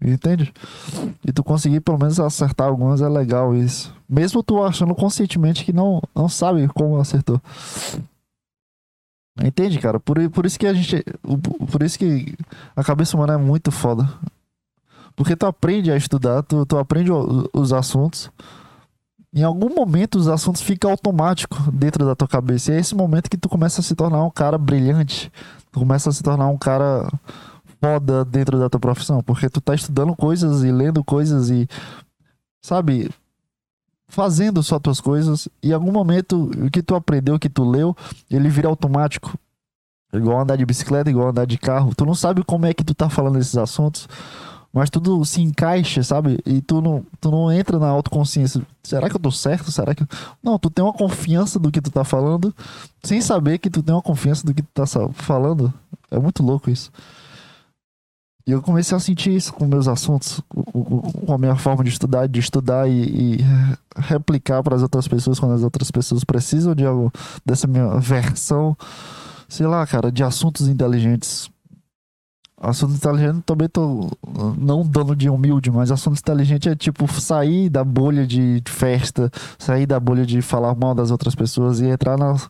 [0.00, 0.52] Entende?
[1.24, 3.92] E tu conseguir pelo menos acertar algumas é legal isso.
[4.08, 7.40] Mesmo tu achando conscientemente que não, não sabe como acertou.
[9.42, 9.98] Entende, cara?
[9.98, 11.04] Por, por isso que a gente.
[11.70, 12.34] Por isso que
[12.74, 14.08] a cabeça humana é muito foda.
[15.16, 17.10] Porque tu aprende a estudar, tu, tu aprende
[17.52, 18.30] os assuntos.
[19.34, 22.72] Em algum momento os assuntos ficam automáticos dentro da tua cabeça.
[22.72, 25.30] E é esse momento que tu começa a se tornar um cara brilhante.
[25.72, 27.08] Tu começa a se tornar um cara
[27.80, 31.68] foda dentro da tua profissão, porque tu tá estudando coisas e lendo coisas e,
[32.60, 33.10] sabe,
[34.08, 37.64] fazendo só tuas coisas e em algum momento o que tu aprendeu, o que tu
[37.64, 37.96] leu,
[38.30, 39.38] ele vira automático.
[40.12, 41.94] Igual andar de bicicleta, igual andar de carro.
[41.94, 44.08] Tu não sabe como é que tu tá falando esses assuntos,
[44.72, 46.38] mas tudo se encaixa, sabe?
[46.46, 48.62] E tu não, tu não entra na autoconsciência.
[48.82, 49.70] Será que eu tô certo?
[49.70, 50.06] Será que.
[50.42, 52.54] Não, tu tem uma confiança do que tu tá falando,
[53.02, 55.72] sem saber que tu tem uma confiança do que tu tá falando.
[56.10, 56.90] É muito louco isso.
[58.48, 62.26] E eu comecei a sentir isso com meus assuntos, com a minha forma de estudar,
[62.26, 63.02] de estudar e,
[63.34, 63.38] e
[63.94, 67.12] replicar para as outras pessoas quando as outras pessoas precisam de algo
[67.44, 68.74] dessa minha versão,
[69.46, 71.50] sei lá, cara, de assuntos inteligentes.
[72.58, 74.08] Assunto inteligente também tô
[74.56, 79.84] não dando de humilde, mas assunto inteligente é tipo sair da bolha de festa, sair
[79.84, 82.48] da bolha de falar mal das outras pessoas e entrar nas,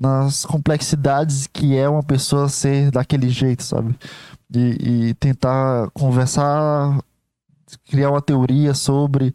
[0.00, 3.94] nas complexidades que é uma pessoa ser daquele jeito, sabe?
[4.54, 6.98] E, e tentar conversar,
[7.88, 9.34] criar uma teoria sobre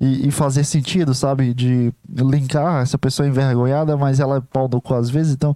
[0.00, 1.52] e, e, fazer sentido, sabe?
[1.52, 5.54] De linkar essa pessoa envergonhada, mas ela é pau do cu às vezes, então.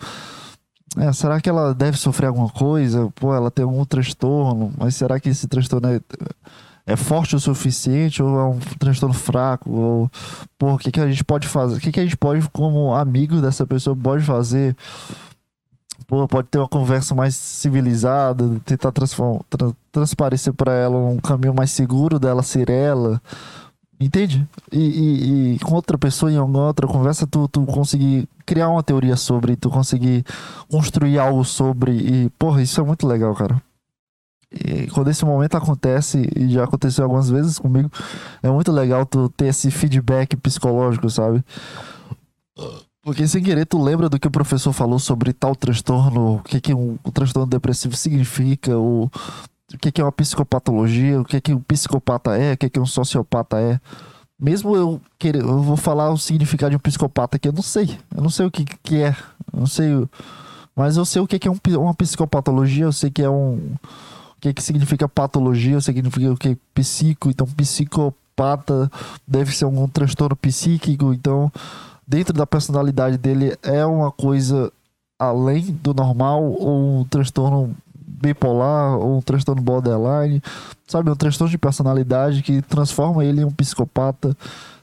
[0.98, 3.10] É, será que ela deve sofrer alguma coisa?
[3.14, 6.00] Pô, ela tem algum transtorno, mas será que esse transtorno é,
[6.84, 9.70] é forte o suficiente ou é um transtorno fraco?
[9.70, 10.10] Ou,
[10.58, 11.76] pô, o que, que a gente pode fazer?
[11.76, 14.76] O que, que a gente pode, como amigo dessa pessoa, pode fazer
[16.28, 19.06] pode ter uma conversa mais civilizada, tentar tra
[19.90, 23.20] transparecer para ela um caminho mais seguro dela ser ela.
[24.00, 24.46] Entende?
[24.72, 28.82] E, e, e, com outra pessoa, em alguma outra conversa, tu, tu conseguir criar uma
[28.82, 30.24] teoria sobre, tu conseguir
[30.68, 31.92] construir algo sobre.
[31.92, 33.62] E, porra, isso é muito legal, cara.
[34.50, 37.90] E quando esse momento acontece, e já aconteceu algumas vezes comigo,
[38.42, 41.42] é muito legal tu ter esse feedback psicológico, sabe?
[43.02, 46.60] Porque sem querer tu lembra do que o professor falou sobre tal transtorno, o que,
[46.60, 49.10] que um, um transtorno depressivo significa, o,
[49.74, 52.78] o que, que é uma psicopatologia, o que, que um psicopata é, o que, que
[52.78, 53.80] um sociopata é.
[54.38, 57.98] Mesmo eu querer, eu vou falar o significado de um psicopata que eu não sei.
[58.14, 59.16] Eu não sei o que, que é.
[59.52, 59.86] Eu não sei.
[60.74, 63.74] Mas eu sei o que, que é um, uma psicopatologia, eu sei que é um.
[64.36, 68.90] O que, que significa patologia, eu sei que significa o que é psico, então psicopata
[69.26, 71.52] deve ser algum transtorno psíquico, então
[72.12, 74.70] dentro da personalidade dele é uma coisa
[75.18, 80.42] além do normal ou um transtorno bipolar ou um transtorno borderline,
[80.86, 84.36] sabe, um transtorno de personalidade que transforma ele em um psicopata,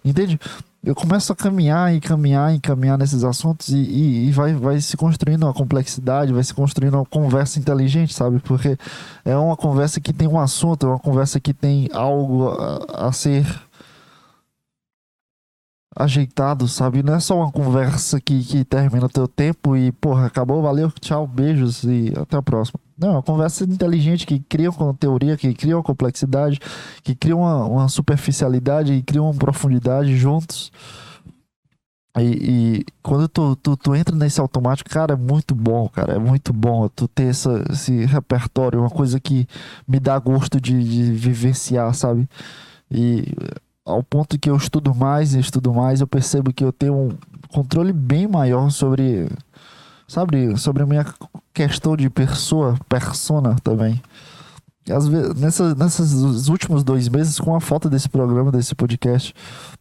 [0.03, 0.39] entende?
[0.83, 4.81] Eu começo a caminhar e caminhar e caminhar nesses assuntos e, e, e, vai, vai
[4.81, 8.39] se construindo uma complexidade, vai se construindo uma conversa inteligente, sabe?
[8.39, 8.75] Porque
[9.23, 13.11] é uma conversa que tem um assunto, é uma conversa que tem algo a, a
[13.11, 13.45] ser
[15.95, 17.03] ajeitado, sabe?
[17.03, 20.91] Não é só uma conversa que, que termina o teu tempo e, porra, acabou, valeu,
[20.99, 22.79] tchau, beijos e até a próxima.
[22.97, 26.59] Não, é uma conversa inteligente que cria uma teoria, que cria uma complexidade,
[27.03, 30.71] que cria uma, uma superficialidade e cria uma profundidade juntos.
[32.17, 36.13] E, e, quando tu, tu, tu entra nesse automático, cara, é muito bom, cara.
[36.15, 39.47] É muito bom tu ter essa, esse repertório, uma coisa que
[39.87, 42.27] me dá gosto de, de vivenciar, sabe?
[42.91, 43.31] E
[43.89, 47.09] ao ponto que eu estudo mais e estudo mais, eu percebo que eu tenho um
[47.49, 49.29] controle bem maior sobre,
[50.07, 51.05] sabe, sobre a minha
[51.53, 54.01] questão de pessoa, persona também
[54.91, 59.33] às vezes, nessa, nesses últimos dois meses, com a falta desse programa, desse podcast,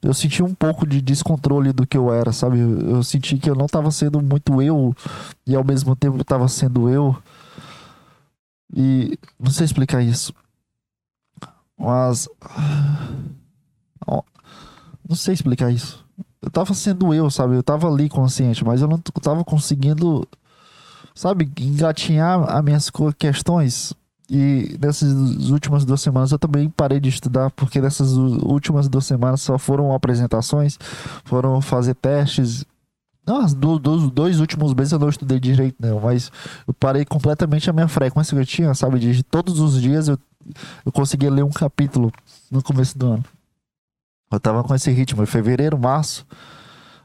[0.03, 2.59] eu senti um pouco de descontrole do que eu era, sabe?
[2.59, 4.95] Eu senti que eu não estava sendo muito eu
[5.47, 7.17] e ao mesmo tempo estava sendo eu.
[8.75, 10.33] E não sei explicar isso.
[11.79, 12.29] Mas.
[15.09, 16.05] Não sei explicar isso.
[16.43, 17.55] Eu tava sendo eu, sabe?
[17.55, 20.27] Eu tava ali consciente, mas eu não tava conseguindo,
[21.15, 23.95] sabe, engatinhar as minhas questões
[24.31, 25.11] e nessas
[25.49, 29.93] últimas duas semanas eu também parei de estudar, porque nessas últimas duas semanas só foram
[29.95, 30.79] apresentações,
[31.25, 32.65] foram fazer testes.
[33.27, 36.31] Não, dos dois últimos meses eu não estudei direito, não, mas
[36.67, 38.99] eu parei completamente a minha frequência que eu tinha, sabe?
[38.99, 40.19] De todos os dias eu,
[40.85, 42.13] eu conseguia ler um capítulo
[42.51, 43.25] no começo do ano.
[44.31, 46.27] Eu tava com esse ritmo, em fevereiro, março,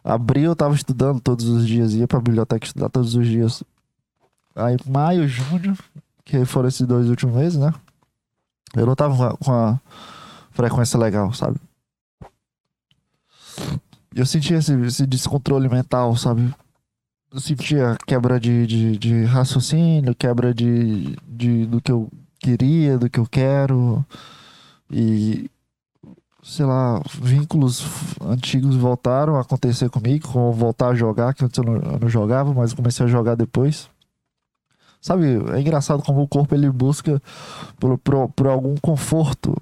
[0.04, 3.64] abril eu tava estudando todos os dias, ia pra biblioteca estudar todos os dias.
[4.56, 5.78] Aí maio, junho,
[6.26, 7.74] que foram esses dois últimos meses, né?
[8.76, 9.80] Eu não tava com a
[10.52, 11.58] frequência legal, sabe?
[14.16, 16.54] Eu sentia esse, esse descontrole mental, sabe?
[17.32, 23.10] Eu sentia quebra de, de, de, raciocínio, quebra de, de do que eu queria, do
[23.10, 24.06] que eu quero.
[24.92, 25.50] E,
[26.44, 27.86] sei lá, vínculos
[28.22, 32.10] antigos voltaram a acontecer comigo, como voltar a jogar, que antes eu não, eu não
[32.10, 33.90] jogava, mas comecei a jogar depois.
[35.02, 37.22] Sabe, é engraçado como o corpo ele busca
[37.80, 39.56] por, por, por algum conforto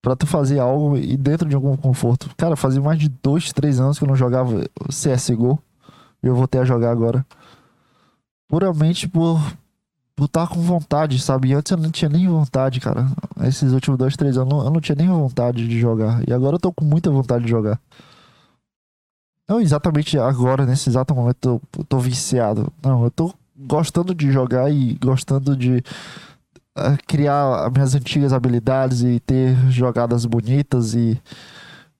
[0.00, 2.30] para tu fazer algo e dentro de algum conforto.
[2.36, 5.62] Cara, fazia mais de dois, três anos que eu não jogava CSGO
[6.22, 7.24] e eu voltei a jogar agora.
[8.48, 9.40] Puramente por
[10.16, 11.52] por estar com vontade, sabe?
[11.52, 13.06] Antes eu não tinha nem vontade, cara.
[13.44, 16.22] Esses últimos dois, três anos eu não tinha nem vontade de jogar.
[16.28, 17.80] E agora eu tô com muita vontade de jogar.
[19.48, 22.72] Não exatamente agora, nesse exato momento, eu tô viciado.
[22.82, 25.82] Não, eu tô gostando de jogar e gostando de
[26.78, 31.20] uh, criar minhas antigas habilidades e ter jogadas bonitas e,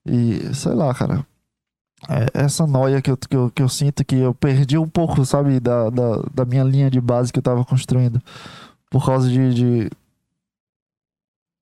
[0.06, 1.26] e sei lá, cara.
[2.08, 5.24] É essa noia que eu, que, eu, que eu sinto que eu perdi um pouco,
[5.24, 8.20] sabe, da, da, da minha linha de base que eu tava construindo.
[8.90, 9.90] Por causa de, de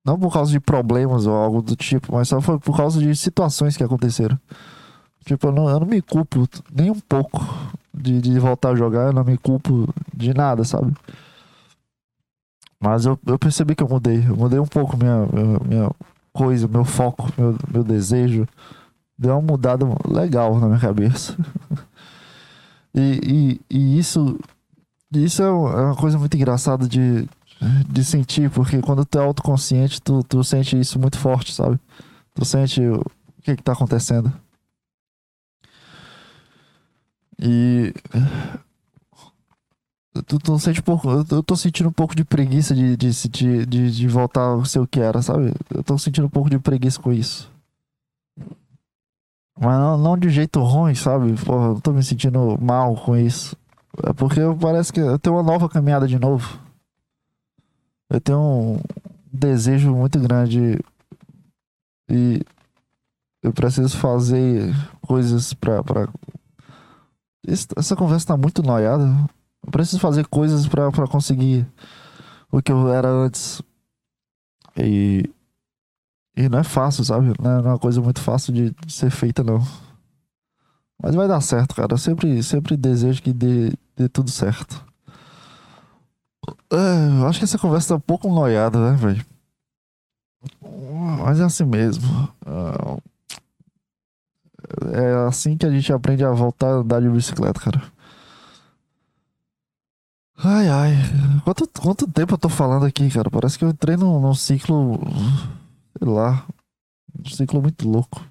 [0.05, 3.15] não por causa de problemas ou algo do tipo, mas só foi por causa de
[3.15, 4.37] situações que aconteceram.
[5.25, 7.39] Tipo, eu não, eu não me culpo nem um pouco
[7.93, 10.93] de, de voltar a jogar, eu não me culpo de nada, sabe?
[12.79, 14.25] Mas eu, eu percebi que eu mudei.
[14.27, 15.91] Eu mudei um pouco minha, minha, minha
[16.33, 18.47] coisa, meu foco, meu, meu desejo.
[19.21, 21.37] Deu uma mudada legal na minha cabeça.
[22.91, 24.39] e, e, e isso,
[25.13, 27.29] isso é uma coisa muito engraçada de,
[27.87, 31.79] de sentir, porque quando tu é autoconsciente, tu, tu sente isso muito forte, sabe?
[32.33, 33.05] Tu sente o
[33.43, 34.33] que que tá acontecendo.
[37.39, 37.93] E.
[40.25, 43.65] Tu, tu sente um pouco, eu tô sentindo um pouco de preguiça de, de, de,
[43.67, 45.53] de, de voltar a ser o que era, sabe?
[45.69, 47.51] Eu tô sentindo um pouco de preguiça com isso.
[49.59, 51.33] Mas não, não de jeito ruim, sabe?
[51.43, 53.55] Porra, eu tô me sentindo mal com isso.
[54.03, 56.59] É porque parece que eu tenho uma nova caminhada de novo.
[58.09, 58.79] Eu tenho um
[59.31, 60.79] desejo muito grande
[62.09, 62.41] e
[63.43, 66.07] eu preciso fazer coisas pra, pra
[67.47, 69.05] essa conversa tá muito noiada.
[69.65, 71.67] Eu preciso fazer coisas pra, pra conseguir
[72.51, 73.61] o que eu era antes.
[74.77, 75.29] E.
[76.41, 77.33] E não é fácil, sabe?
[77.39, 79.61] Não é uma coisa muito fácil de, ser feita, não.
[81.01, 81.93] Mas vai dar certo, cara.
[81.93, 84.83] Eu sempre, sempre desejo que dê, dê tudo certo.
[86.71, 89.23] É, eu acho que essa conversa tá um pouco noiada, né, velho?
[91.23, 92.07] Mas é assim mesmo.
[92.43, 92.99] Uh,
[94.93, 97.83] é assim que a gente aprende a voltar a andar de bicicleta, cara.
[100.43, 100.93] Ai, ai.
[101.43, 103.29] Quanto, quanto tempo eu tô falando aqui, cara?
[103.29, 104.99] Parece que eu entrei num, num ciclo.
[106.01, 106.47] Sei lá.
[107.19, 108.25] Um ciclo muito louco.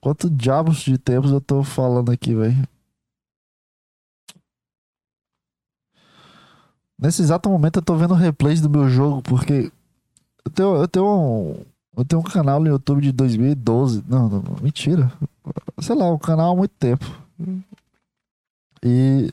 [0.00, 2.66] Quanto diabos de tempos eu tô falando aqui, velho?
[6.98, 9.70] Nesse exato momento eu tô vendo replays do meu jogo, porque
[10.44, 11.64] eu tenho, eu tenho um,
[11.96, 14.02] eu tenho um canal no YouTube de 2012.
[14.08, 15.12] Não, não, mentira.
[15.78, 17.04] Sei lá, um canal há muito tempo.
[18.82, 19.30] E.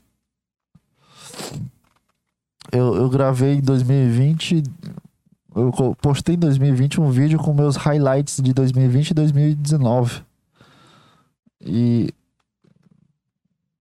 [2.71, 4.63] eu gravei em 2020.
[5.55, 10.23] Eu postei em 2020 um vídeo com meus highlights de 2020 e 2019.
[11.61, 12.13] E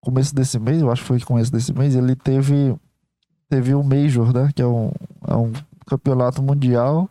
[0.00, 2.76] começo desse mês, eu acho que foi começo desse mês, ele teve
[3.48, 4.90] teve o Major, né, que é um,
[5.28, 5.52] é um
[5.86, 7.08] campeonato mundial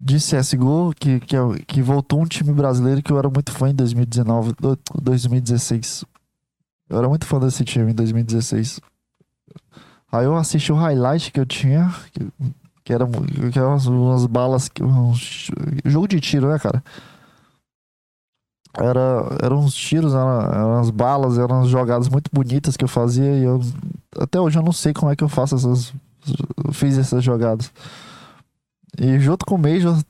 [0.00, 3.68] de CSGO, que, que, é, que voltou um time brasileiro que eu era muito fã
[3.68, 4.54] em 2019,
[5.02, 6.04] 2016.
[6.88, 8.80] Eu era muito fã desse time em 2016.
[10.10, 12.26] Aí eu assisti o highlight que eu tinha, que,
[12.88, 13.06] que era,
[13.52, 15.12] que era umas, umas balas, um
[15.84, 16.82] jogo de tiro, né, cara?
[18.78, 22.88] Era, eram uns tiros, eram, eram umas balas, eram umas jogadas muito bonitas que eu
[22.88, 23.60] fazia e eu
[24.18, 25.92] até hoje eu não sei como é que eu faço essas.
[26.72, 27.70] fiz essas jogadas.
[28.98, 30.02] E junto com o Major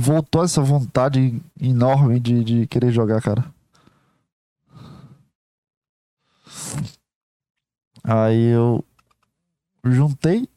[0.00, 3.44] voltou essa vontade enorme de, de querer jogar, cara.
[8.02, 8.84] Aí eu
[9.84, 10.48] juntei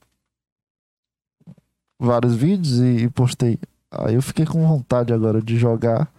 [2.01, 3.59] vários vídeos e, postei.
[3.91, 6.09] Aí eu fiquei com vontade agora de jogar.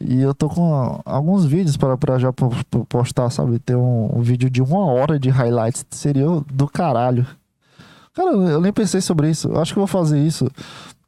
[0.00, 2.32] E eu tô com alguns vídeos para já
[2.88, 3.58] postar, sabe?
[3.58, 7.26] Ter um, um, vídeo de uma hora de highlights seria do caralho.
[8.14, 9.48] Cara, eu nem pensei sobre isso.
[9.48, 10.48] Eu acho que eu vou fazer isso.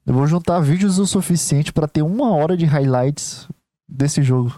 [0.04, 3.46] Eu vou juntar vídeos o suficiente para ter uma hora de highlights
[3.88, 4.52] desse jogo.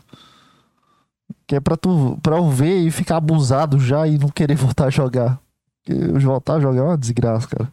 [1.47, 4.87] Que é pra tu pra eu ver e ficar abusado já e não querer voltar
[4.87, 5.39] a jogar.
[5.85, 7.71] Porque voltar a jogar é uma desgraça, cara.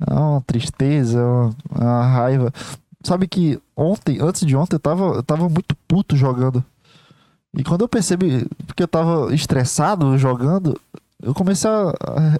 [0.00, 2.52] É uma tristeza, é uma, é uma raiva.
[3.02, 6.64] Sabe que ontem, antes de ontem, eu tava, eu tava muito puto jogando.
[7.56, 10.78] E quando eu percebi, porque eu tava estressado jogando,
[11.22, 12.38] eu comecei a, a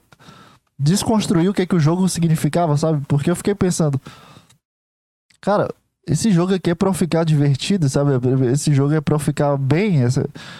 [0.78, 3.02] desconstruir o que é que o jogo significava, sabe?
[3.07, 4.00] Porque eu fiquei pensando,
[5.40, 5.72] cara,
[6.09, 8.12] esse jogo aqui é pra eu ficar divertido, sabe?
[8.52, 10.09] Esse jogo é pra eu ficar bem, é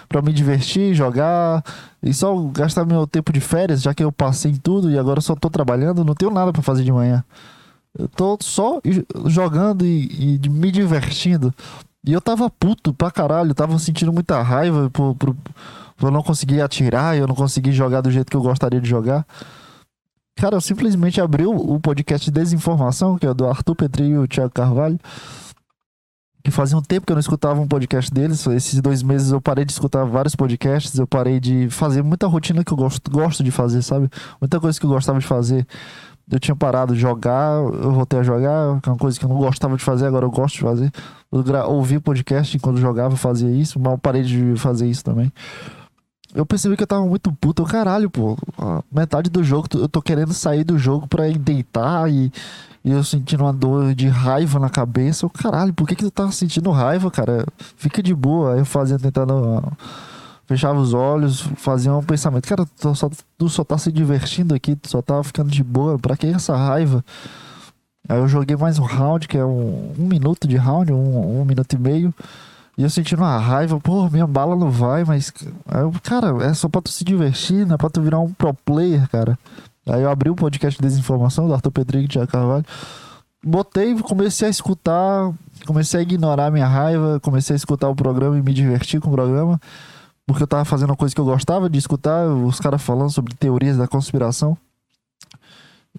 [0.09, 1.63] pra me divertir, jogar
[2.03, 5.21] e só gastar meu tempo de férias, já que eu passei em tudo e agora
[5.21, 7.25] só tô trabalhando, não tenho nada para fazer de manhã.
[7.97, 8.81] Eu tô só
[9.27, 11.55] jogando e, e, me divertindo.
[12.05, 15.35] E eu tava puto pra caralho, tava sentindo muita raiva por, por,
[15.97, 18.89] por eu não conseguir atirar, eu não conseguir jogar do jeito que eu gostaria de
[18.89, 19.25] jogar.
[20.37, 24.29] Cara, eu simplesmente abri o, podcast de Desinformação, que é do Arthur Petri e o
[24.29, 24.99] Thiago Carvalho.
[26.45, 28.47] Que fazia um tempo que eu não escutava um podcast deles.
[28.47, 30.97] Esses dois meses eu parei de escutar vários podcasts.
[30.99, 34.09] Eu parei de fazer muita rotina que eu gosto, gosto de fazer, sabe?
[34.41, 35.67] Muita coisa que eu gostava de fazer
[36.31, 39.29] eu tinha parado de jogar, eu voltei a jogar, que é uma coisa que eu
[39.29, 40.91] não gostava de fazer, agora eu gosto de fazer.
[41.33, 45.33] Eu ouvi podcast enquanto jogava, fazia isso, mas eu parei de fazer isso também.
[46.37, 48.37] Eu percebi que eu tava muito puto, eu, caralho, pô,
[48.93, 52.31] metade do jogo, eu tô querendo sair do jogo pra ir deitar e,
[52.85, 55.25] e eu sentindo uma dor de raiva na cabeça.
[55.25, 57.47] Eu, caralho, por que que tu tá sentindo raiva, cara?
[57.79, 58.53] Fica de boa.
[58.53, 59.63] Aí eu fazia tentando
[60.47, 64.77] fechava os olhos, fazia um pensamento, cara, tu só, tu só tá se divertindo aqui,
[64.77, 67.05] tu só tá ficando de boa, pra que essa raiva?
[68.09, 71.45] Aí eu joguei mais um round, que é um, um minuto de round, um, um
[71.45, 72.15] minuto e meio.
[72.77, 75.33] E eu sentindo uma raiva, pô, minha bala não vai, mas.
[75.73, 78.53] Eu, cara, é só pra tu se divertir, não é pra tu virar um pro
[78.53, 79.39] player, cara.
[79.87, 82.65] Aí eu abri o podcast de desinformação do Arthur Pedrigo e Tiago Carvalho.
[83.43, 85.33] Botei, comecei a escutar,
[85.65, 89.13] comecei a ignorar minha raiva, comecei a escutar o programa e me divertir com o
[89.13, 89.61] programa
[90.27, 93.35] porque eu tava fazendo uma coisa que eu gostava de escutar, os caras falando sobre
[93.35, 94.59] teorias da conspiração.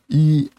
[0.09, 0.51] E,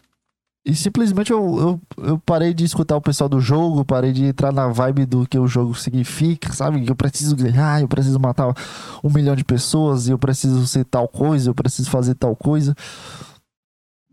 [0.65, 4.51] e simplesmente eu, eu, eu, parei de escutar o pessoal do jogo, parei de entrar
[4.51, 6.85] na vibe do que o jogo significa, sabe?
[6.85, 8.53] Eu preciso ganhar, eu preciso matar
[9.03, 12.75] um milhão de pessoas, eu preciso ser tal coisa, eu preciso fazer tal coisa.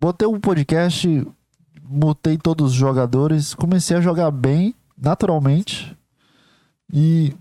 [0.00, 1.26] Botei um podcast,
[1.82, 5.96] botei todos os jogadores, comecei a jogar bem, naturalmente.
[6.92, 7.34] E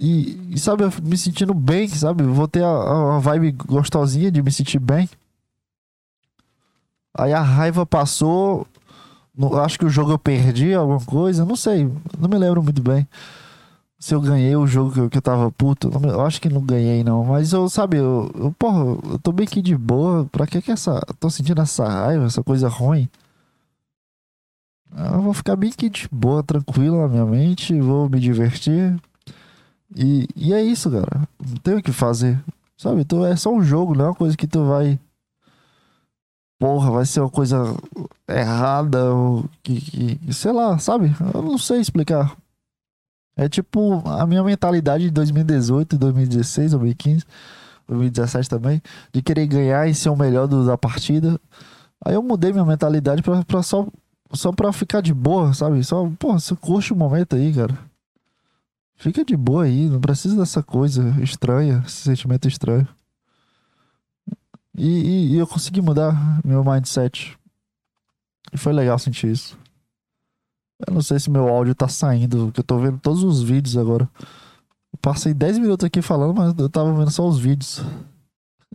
[0.00, 2.24] e, e, sabe, me sentindo bem, sabe?
[2.24, 5.08] Vou ter a, a vibe gostosinha de me sentir bem.
[7.16, 8.66] Aí a raiva passou.
[9.36, 12.82] No, acho que o jogo eu perdi alguma coisa, não sei, não me lembro muito
[12.82, 13.08] bem.
[13.98, 16.48] Se eu ganhei o jogo que eu, que eu tava puto, não, eu acho que
[16.48, 18.80] não ganhei não, mas eu, sabe, eu, eu, porra,
[19.12, 22.42] eu tô bem aqui de boa, pra que que essa, tô sentindo essa raiva, essa
[22.42, 23.08] coisa ruim?
[25.14, 29.00] Eu vou ficar bem aqui de boa, tranquilo na minha mente, vou me divertir,
[29.96, 31.28] e, e é isso, cara.
[31.38, 32.42] Não tem o que fazer.
[32.76, 33.04] Sabe?
[33.04, 34.98] Tu, é só um jogo, não é uma coisa que tu vai.
[36.62, 37.76] Porra, vai ser uma coisa
[38.28, 40.32] errada, ou que, que.
[40.32, 41.12] Sei lá, sabe?
[41.34, 42.36] Eu não sei explicar.
[43.36, 47.24] É tipo a minha mentalidade de 2018, 2016, 2015,
[47.88, 48.80] 2017 também,
[49.12, 51.36] de querer ganhar e ser o melhor da partida.
[52.04, 53.88] Aí eu mudei minha mentalidade pra, pra só,
[54.32, 55.82] só pra ficar de boa, sabe?
[55.82, 57.76] Só, porra, você curte o momento aí, cara.
[58.94, 62.86] Fica de boa aí, não precisa dessa coisa estranha, esse sentimento estranho.
[64.76, 67.36] E, e, e eu consegui mudar meu mindset.
[68.52, 69.58] E foi legal sentir isso.
[70.86, 73.76] Eu não sei se meu áudio tá saindo, porque eu tô vendo todos os vídeos
[73.76, 74.08] agora.
[74.92, 77.80] Eu passei 10 minutos aqui falando, mas eu tava vendo só os vídeos.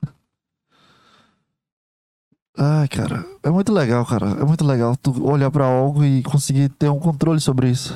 [2.58, 4.28] Ai, cara, é muito legal, cara.
[4.32, 7.96] É muito legal tu olhar para algo e conseguir ter um controle sobre isso.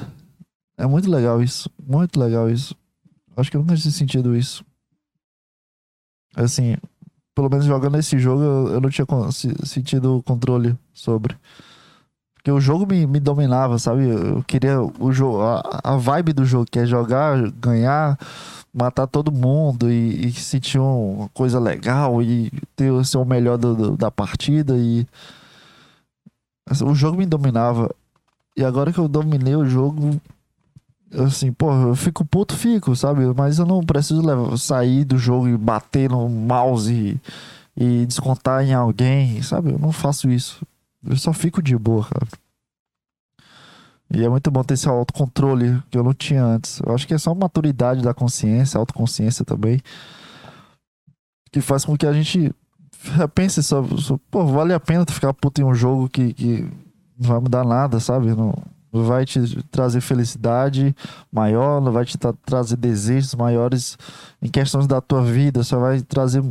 [0.78, 1.70] É muito legal isso.
[1.82, 2.76] Muito legal isso.
[3.36, 4.64] Acho que eu nunca tinha sentido isso.
[6.36, 6.76] Assim,
[7.36, 9.06] pelo menos jogando esse jogo, eu não tinha
[9.64, 11.36] sentido controle sobre.
[12.36, 14.10] Porque o jogo me, me dominava, sabe?
[14.10, 18.18] Eu queria o jogo, a, a vibe do jogo, que é jogar, ganhar,
[18.74, 23.98] matar todo mundo e, e sentir uma coisa legal e ter o melhor do, do,
[23.98, 25.06] da partida e
[26.68, 27.94] assim, o jogo me dominava.
[28.58, 30.20] E agora que eu dominei o jogo,
[31.14, 33.22] assim, pô, eu fico puto, fico, sabe?
[33.36, 37.20] Mas eu não preciso levar, sair do jogo e bater no mouse e,
[37.76, 39.72] e descontar em alguém, sabe?
[39.72, 40.66] Eu não faço isso.
[41.06, 42.28] Eu só fico de boa, cara.
[44.14, 46.80] E é muito bom ter esse autocontrole que eu não tinha antes.
[46.86, 49.82] Eu acho que é só maturidade da consciência, autoconsciência também,
[51.52, 52.54] que faz com que a gente
[53.34, 56.62] pense só, só pô, vale a pena tu ficar puto em um jogo que, que
[57.18, 58.36] não vai mudar nada, sabe?
[58.36, 58.54] Não
[58.92, 60.96] vai te trazer felicidade
[61.32, 63.98] maior, não vai te tra trazer desejos maiores
[64.42, 66.44] em questões da tua vida, só vai trazer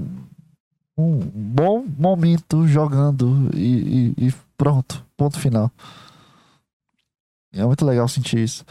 [0.96, 5.70] um bom momento jogando e, e, e pronto, ponto final.
[7.52, 8.64] É muito legal sentir isso.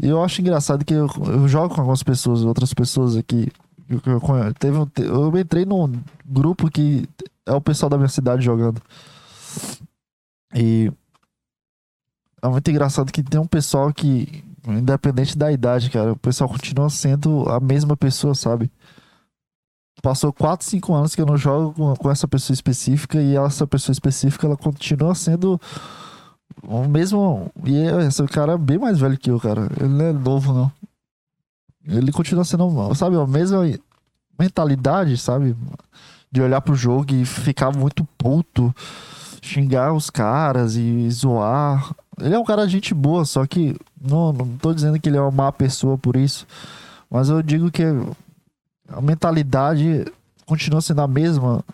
[0.00, 3.48] E eu acho engraçado que eu, eu jogo com algumas pessoas, outras pessoas aqui.
[3.88, 5.92] Eu, eu, teve um, eu entrei num
[6.24, 7.08] grupo que
[7.46, 8.80] é o pessoal da minha cidade jogando.
[10.54, 10.90] E
[12.42, 16.90] é muito engraçado que tem um pessoal que, independente da idade, cara, o pessoal continua
[16.90, 18.70] sendo a mesma pessoa, sabe?
[20.02, 23.66] Passou 4, 5 anos que eu não jogo com, com essa pessoa específica e essa
[23.66, 25.60] pessoa específica ela continua sendo
[26.64, 27.50] o mesmo.
[27.64, 27.76] E
[28.06, 29.68] esse cara é bem mais velho que eu, cara.
[29.78, 30.72] Ele não é novo, não.
[31.86, 33.62] Ele continua sendo, sabe, a mesma
[34.38, 35.56] mentalidade, sabe?
[36.30, 38.74] De olhar pro jogo e ficar muito puto,
[39.40, 41.94] xingar os caras e zoar.
[42.20, 45.16] Ele é um cara de gente boa, só que não, não tô dizendo que ele
[45.16, 46.46] é uma má pessoa por isso.
[47.10, 47.84] Mas eu digo que
[48.88, 50.04] a mentalidade
[50.46, 51.64] continua sendo a mesma.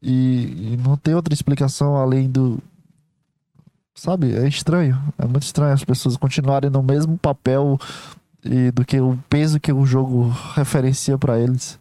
[0.00, 2.58] E, e não tem outra explicação além do.
[3.94, 4.34] Sabe?
[4.34, 5.00] É estranho.
[5.18, 7.78] É muito estranho as pessoas continuarem no mesmo papel
[8.44, 11.78] e do que o peso que o jogo referencia para eles.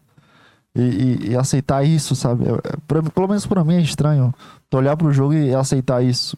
[0.74, 2.46] E, e, e, aceitar isso, sabe?
[2.46, 4.34] É, é, pra, pelo menos para mim é estranho.
[4.74, 6.38] Olhar pro jogo e aceitar isso.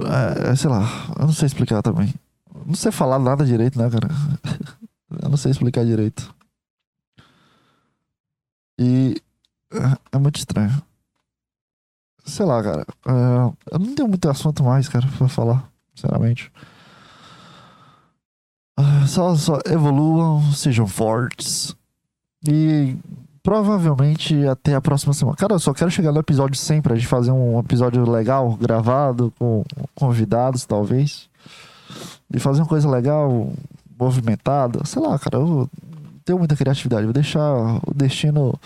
[0.00, 0.82] É, sei lá,
[1.18, 2.12] eu não sei explicar também.
[2.66, 4.08] Não sei falar nada direito, né, cara?
[5.22, 6.34] Eu não sei explicar direito.
[8.78, 9.14] E
[9.72, 10.82] é, é muito estranho.
[12.24, 12.84] Sei lá, cara.
[13.06, 16.52] É, eu não tenho muito assunto mais, cara, pra falar, sinceramente.
[18.78, 21.74] É, só, só evoluam, sejam fortes.
[22.48, 22.96] E
[23.42, 25.36] provavelmente até a próxima semana.
[25.36, 29.32] Cara, eu só quero chegar no episódio 100 pra gente fazer um episódio legal, gravado,
[29.38, 31.28] com convidados, talvez.
[32.32, 33.52] E fazer uma coisa legal,
[33.98, 34.84] movimentada.
[34.84, 35.70] Sei lá, cara, eu
[36.24, 37.04] tenho muita criatividade.
[37.04, 38.58] Vou deixar o destino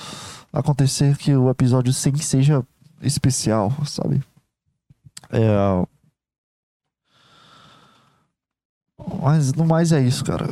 [0.50, 2.64] acontecer que o episódio 100 seja
[3.02, 4.22] especial, sabe?
[5.30, 5.99] É...
[9.22, 10.46] Mas no mais é isso, cara.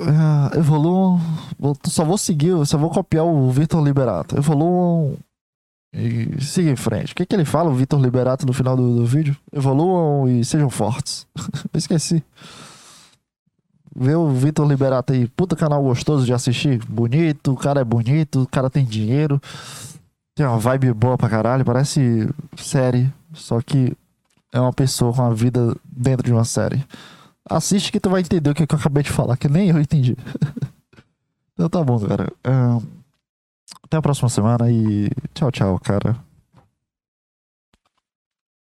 [0.54, 1.20] É, evoluam.
[1.86, 4.36] Só vou seguir, só vou copiar o Vitor Liberato.
[4.36, 5.16] Evoluam
[5.92, 7.12] e siga em frente.
[7.12, 9.36] O que, que ele fala, o Vitor Liberato, no final do, do vídeo?
[9.52, 11.26] Evoluam e sejam fortes.
[11.72, 12.22] Esqueci.
[13.96, 15.26] Vê o Vitor Liberato aí.
[15.28, 16.78] Puta canal gostoso de assistir.
[16.86, 19.40] Bonito, o cara é bonito, o cara tem dinheiro.
[20.36, 21.64] Tem uma vibe boa pra caralho.
[21.64, 23.12] Parece série.
[23.32, 23.96] Só que
[24.52, 26.84] é uma pessoa com a vida dentro de uma série.
[27.49, 30.16] Assiste que tu vai entender o que, eu acabei de falar, que nem eu entendi.
[31.55, 32.32] então tá bom, cara.
[33.82, 36.28] até a próxima semana e tchau, tchau, cara.